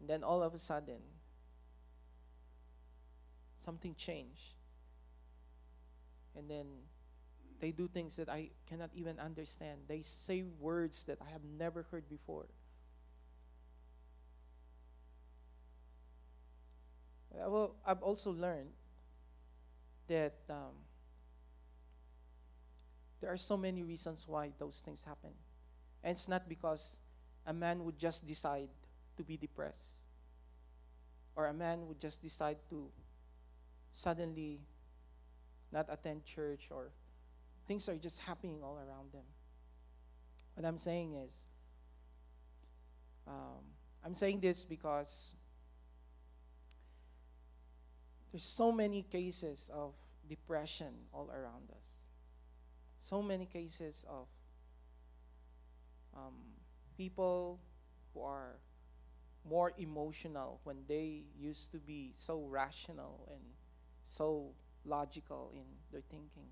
and 0.00 0.08
then 0.08 0.22
all 0.22 0.42
of 0.42 0.54
a 0.54 0.58
sudden, 0.58 1.00
something 3.58 3.94
changed, 3.96 4.54
and 6.36 6.50
then 6.50 6.66
they 7.60 7.72
do 7.72 7.88
things 7.88 8.16
that 8.16 8.28
I 8.28 8.50
cannot 8.68 8.90
even 8.94 9.18
understand. 9.18 9.82
They 9.88 10.02
say 10.02 10.44
words 10.60 11.04
that 11.04 11.18
I 11.26 11.30
have 11.32 11.44
never 11.44 11.84
heard 11.90 12.08
before. 12.08 12.46
Well, 17.30 17.76
I've 17.86 18.02
also 18.02 18.32
learned 18.32 18.70
that 20.08 20.34
um, 20.48 20.72
There 23.20 23.30
are 23.32 23.36
so 23.36 23.56
many 23.56 23.82
reasons 23.82 24.24
why 24.26 24.52
those 24.58 24.80
things 24.84 25.04
happen. 25.04 25.30
And 26.04 26.12
it's 26.12 26.28
not 26.28 26.48
because 26.48 26.98
a 27.46 27.52
man 27.52 27.84
would 27.84 27.98
just 27.98 28.26
decide 28.26 28.68
to 29.16 29.22
be 29.22 29.36
depressed, 29.36 30.04
or 31.34 31.46
a 31.46 31.54
man 31.54 31.86
would 31.86 32.00
just 32.00 32.22
decide 32.22 32.58
to 32.70 32.90
suddenly 33.92 34.60
not 35.72 35.86
attend 35.88 36.24
church, 36.24 36.68
or 36.70 36.90
things 37.66 37.88
are 37.88 37.96
just 37.96 38.20
happening 38.20 38.60
all 38.62 38.76
around 38.78 39.12
them. 39.12 39.24
What 40.54 40.64
I'm 40.64 40.78
saying 40.78 41.14
is, 41.14 41.48
um, 43.26 43.64
I'm 44.04 44.14
saying 44.14 44.40
this 44.40 44.64
because 44.64 45.34
there's 48.30 48.44
so 48.44 48.70
many 48.70 49.02
cases 49.02 49.70
of 49.74 49.94
depression 50.28 50.92
all 51.12 51.30
around 51.30 51.70
us. 51.70 52.00
So 53.00 53.22
many 53.22 53.46
cases 53.46 54.04
of 54.08 54.26
um, 56.16 56.34
people 56.96 57.60
who 58.12 58.22
are 58.22 58.56
more 59.48 59.72
emotional 59.78 60.60
when 60.64 60.76
they 60.88 61.22
used 61.38 61.70
to 61.72 61.78
be 61.78 62.12
so 62.14 62.44
rational 62.48 63.28
and 63.30 63.40
so 64.04 64.52
logical 64.84 65.50
in 65.54 65.64
their 65.92 66.02
thinking. 66.10 66.48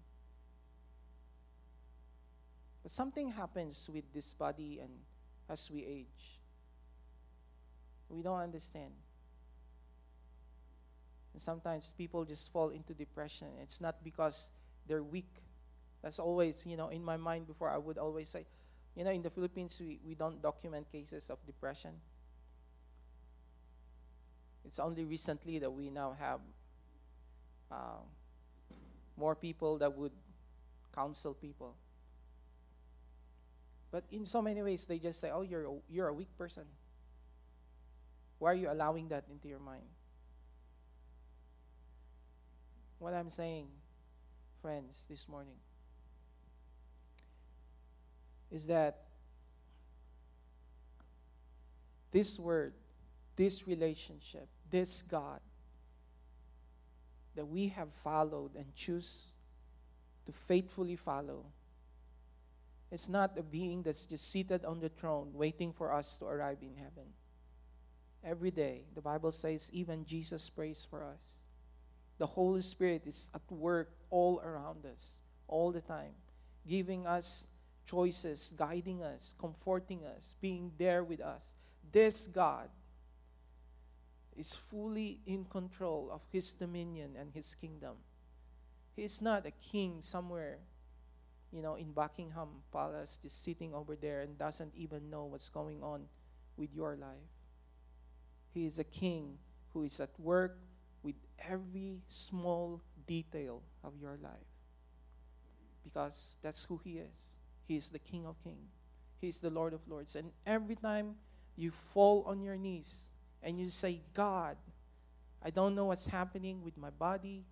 But 2.83 2.92
something 2.92 3.30
happens 3.30 3.88
with 3.92 4.04
this 4.12 4.35
body 4.35 4.78
and 4.80 4.90
as 5.48 5.70
we 5.70 5.85
age. 5.85 6.40
We 8.09 8.22
don't 8.22 8.38
understand. 8.38 8.92
And 11.33 11.42
sometimes 11.42 11.94
people 11.96 12.24
just 12.24 12.52
fall 12.52 12.68
into 12.70 12.94
depression. 12.94 13.48
It's 13.62 13.80
not 13.80 14.04
because 14.04 14.52
they're 14.87 15.02
weak. 15.02 15.42
That's 16.02 16.18
always, 16.18 16.64
you 16.66 16.76
know, 16.76 16.88
in 16.88 17.02
my 17.02 17.16
mind 17.16 17.46
before 17.46 17.70
I 17.70 17.78
would 17.78 17.98
always 17.98 18.28
say, 18.28 18.46
you 18.94 19.02
know, 19.02 19.11
in 19.11 19.22
the 19.22 19.30
Philippines, 19.30 19.80
we, 19.80 19.98
we 20.07 20.14
don't 20.14 20.40
document 20.40 20.90
cases 20.92 21.30
of 21.30 21.44
depression. 21.46 21.92
It's 24.64 24.79
only 24.79 25.05
recently 25.05 25.59
that 25.59 25.70
we 25.70 25.90
now 25.90 26.16
have 26.18 26.40
uh, 27.70 28.03
more 29.16 29.35
people 29.35 29.79
that 29.79 29.96
would 29.96 30.12
counsel 30.94 31.35
people. 31.35 31.74
But 33.90 34.05
in 34.11 34.24
so 34.24 34.42
many 34.42 34.62
ways, 34.62 34.87
they 34.87 34.98
just 34.98 35.20
say, 35.20 35.31
oh, 35.31 35.42
you're 35.42 35.66
a, 35.66 35.74
you're 35.88 36.09
a 36.09 36.14
weak 36.14 36.37
person. 36.37 36.64
Why 38.38 38.53
are 38.53 38.55
you 38.55 38.70
allowing 38.70 39.09
that 39.09 39.24
into 39.31 39.48
your 39.48 39.61
mind? 39.61 39.85
what 43.05 43.12
I'm 43.12 43.29
saying, 43.29 43.66
friends, 44.62 45.05
this 45.11 45.29
morning 45.29 45.57
is 48.50 48.66
that 48.68 49.03
this 52.12 52.38
word, 52.38 52.72
this 53.36 53.66
relationship, 53.66 54.48
this 54.70 55.02
God 55.02 55.40
that 57.34 57.46
we 57.46 57.68
have 57.68 57.92
followed 57.92 58.54
and 58.54 58.74
choose 58.74 59.28
to 60.26 60.32
faithfully 60.32 60.96
follow. 60.96 61.46
It's 62.90 63.08
not 63.08 63.36
a 63.36 63.42
being 63.42 63.82
that's 63.82 64.06
just 64.06 64.30
seated 64.30 64.64
on 64.64 64.80
the 64.80 64.88
throne 64.88 65.30
waiting 65.34 65.72
for 65.72 65.92
us 65.92 66.16
to 66.18 66.26
arrive 66.26 66.58
in 66.62 66.76
heaven. 66.76 67.12
Every 68.22 68.52
day, 68.52 68.84
the 68.94 69.02
Bible 69.02 69.32
says, 69.32 69.70
even 69.72 70.04
Jesus 70.04 70.48
prays 70.48 70.86
for 70.88 71.04
us 71.04 71.44
the 72.18 72.26
Holy 72.26 72.60
Spirit 72.60 73.06
is 73.06 73.28
at 73.34 73.42
work 73.50 73.90
all 74.10 74.40
around 74.40 74.86
us, 74.86 75.18
all 75.48 75.72
the 75.72 75.80
time, 75.80 76.12
giving 76.66 77.06
us 77.06 77.48
choices, 77.86 78.54
guiding 78.56 79.02
us, 79.02 79.34
comforting 79.38 80.04
us, 80.04 80.34
being 80.40 80.72
there 80.78 81.02
with 81.02 81.20
us. 81.20 81.54
This 81.92 82.26
God 82.26 82.68
is 84.36 84.54
fully 84.54 85.20
in 85.26 85.44
control 85.44 86.10
of 86.12 86.22
his 86.32 86.52
dominion 86.52 87.16
and 87.18 87.32
his 87.32 87.54
kingdom. 87.54 87.96
He 88.96 89.02
is 89.02 89.20
not 89.20 89.46
a 89.46 89.50
king 89.50 90.02
somewhere, 90.02 90.58
you 91.52 91.62
know, 91.62 91.74
in 91.74 91.92
Buckingham 91.92 92.62
Palace, 92.72 93.18
just 93.20 93.42
sitting 93.44 93.74
over 93.74 93.96
there 93.96 94.20
and 94.20 94.38
doesn't 94.38 94.74
even 94.74 95.10
know 95.10 95.24
what's 95.24 95.48
going 95.48 95.82
on 95.82 96.06
with 96.56 96.72
your 96.74 96.96
life. 96.96 97.32
He 98.52 98.66
is 98.66 98.78
a 98.78 98.84
king 98.84 99.38
who 99.72 99.82
is 99.82 99.98
at 99.98 100.10
work 100.18 100.58
with 101.02 101.16
every 101.48 101.98
small 102.08 102.80
detail 103.06 103.62
of 103.82 103.94
your 104.00 104.16
life. 104.22 104.54
Because 105.82 106.36
that's 106.40 106.64
who 106.64 106.80
He 106.82 106.98
is. 106.98 107.38
He 107.66 107.76
is 107.76 107.90
the 107.90 107.98
King 107.98 108.26
of 108.26 108.42
Kings, 108.42 108.70
He 109.20 109.28
is 109.28 109.40
the 109.40 109.50
Lord 109.50 109.74
of 109.74 109.86
Lords. 109.88 110.16
And 110.16 110.30
every 110.46 110.76
time 110.76 111.16
you 111.56 111.70
fall 111.70 112.24
on 112.26 112.40
your 112.42 112.56
knees 112.56 113.10
and 113.44 113.61
you 113.61 113.68
say, 113.68 114.00
God, 114.14 114.57
I 115.42 115.50
don't 115.50 115.74
know 115.74 115.85
what's 115.85 116.07
happening 116.07 116.64
with 116.64 116.76
my 116.78 116.90
body. 116.90 117.44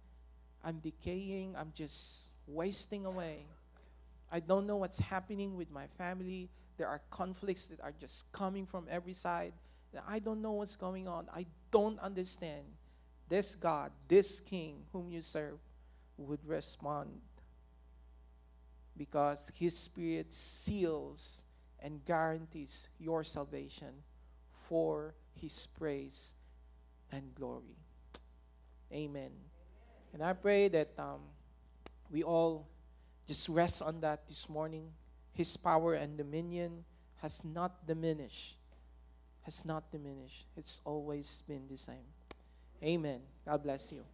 I'm 0.64 0.78
decaying. 0.78 1.54
I'm 1.56 1.72
just 1.74 2.30
wasting 2.46 3.04
away. 3.04 3.44
I 4.30 4.40
don't 4.40 4.66
know 4.66 4.76
what's 4.76 4.98
happening 4.98 5.56
with 5.56 5.70
my 5.70 5.86
family. 5.98 6.48
There 6.78 6.88
are 6.88 7.02
conflicts 7.10 7.66
that 7.66 7.80
are 7.82 7.92
just 8.00 8.32
coming 8.32 8.64
from 8.64 8.86
every 8.90 9.12
side. 9.12 9.52
I 10.08 10.18
don't 10.18 10.40
know 10.40 10.52
what's 10.52 10.76
going 10.76 11.06
on. 11.06 11.28
I 11.34 11.44
don't 11.70 11.98
understand 12.00 12.64
this 13.28 13.54
God, 13.54 13.92
this 14.08 14.40
King 14.40 14.84
whom 14.92 15.10
you 15.10 15.20
serve, 15.20 15.58
would 16.16 16.40
respond 16.46 17.20
because 18.96 19.52
His 19.54 19.76
Spirit 19.76 20.32
seals 20.32 21.44
and 21.78 22.02
guarantees 22.06 22.88
your 22.98 23.24
salvation 23.24 23.92
for 24.68 25.14
His 25.40 25.66
praise 25.66 26.34
and 27.10 27.34
glory. 27.34 27.76
Amen. 28.92 29.30
And 30.12 30.22
I 30.22 30.32
pray 30.34 30.68
that 30.68 30.90
um, 30.98 31.20
we 32.10 32.22
all 32.22 32.68
just 33.26 33.48
rest 33.48 33.82
on 33.82 34.00
that 34.00 34.28
this 34.28 34.48
morning. 34.48 34.90
His 35.32 35.56
power 35.56 35.94
and 35.94 36.18
dominion 36.18 36.84
has 37.22 37.44
not 37.44 37.86
diminished. 37.86 38.56
Has 39.42 39.64
not 39.64 39.90
diminished. 39.90 40.46
It's 40.56 40.80
always 40.84 41.42
been 41.48 41.66
the 41.70 41.76
same. 41.76 42.04
Amen. 42.82 43.20
God 43.46 43.62
bless 43.62 43.92
you. 43.92 44.04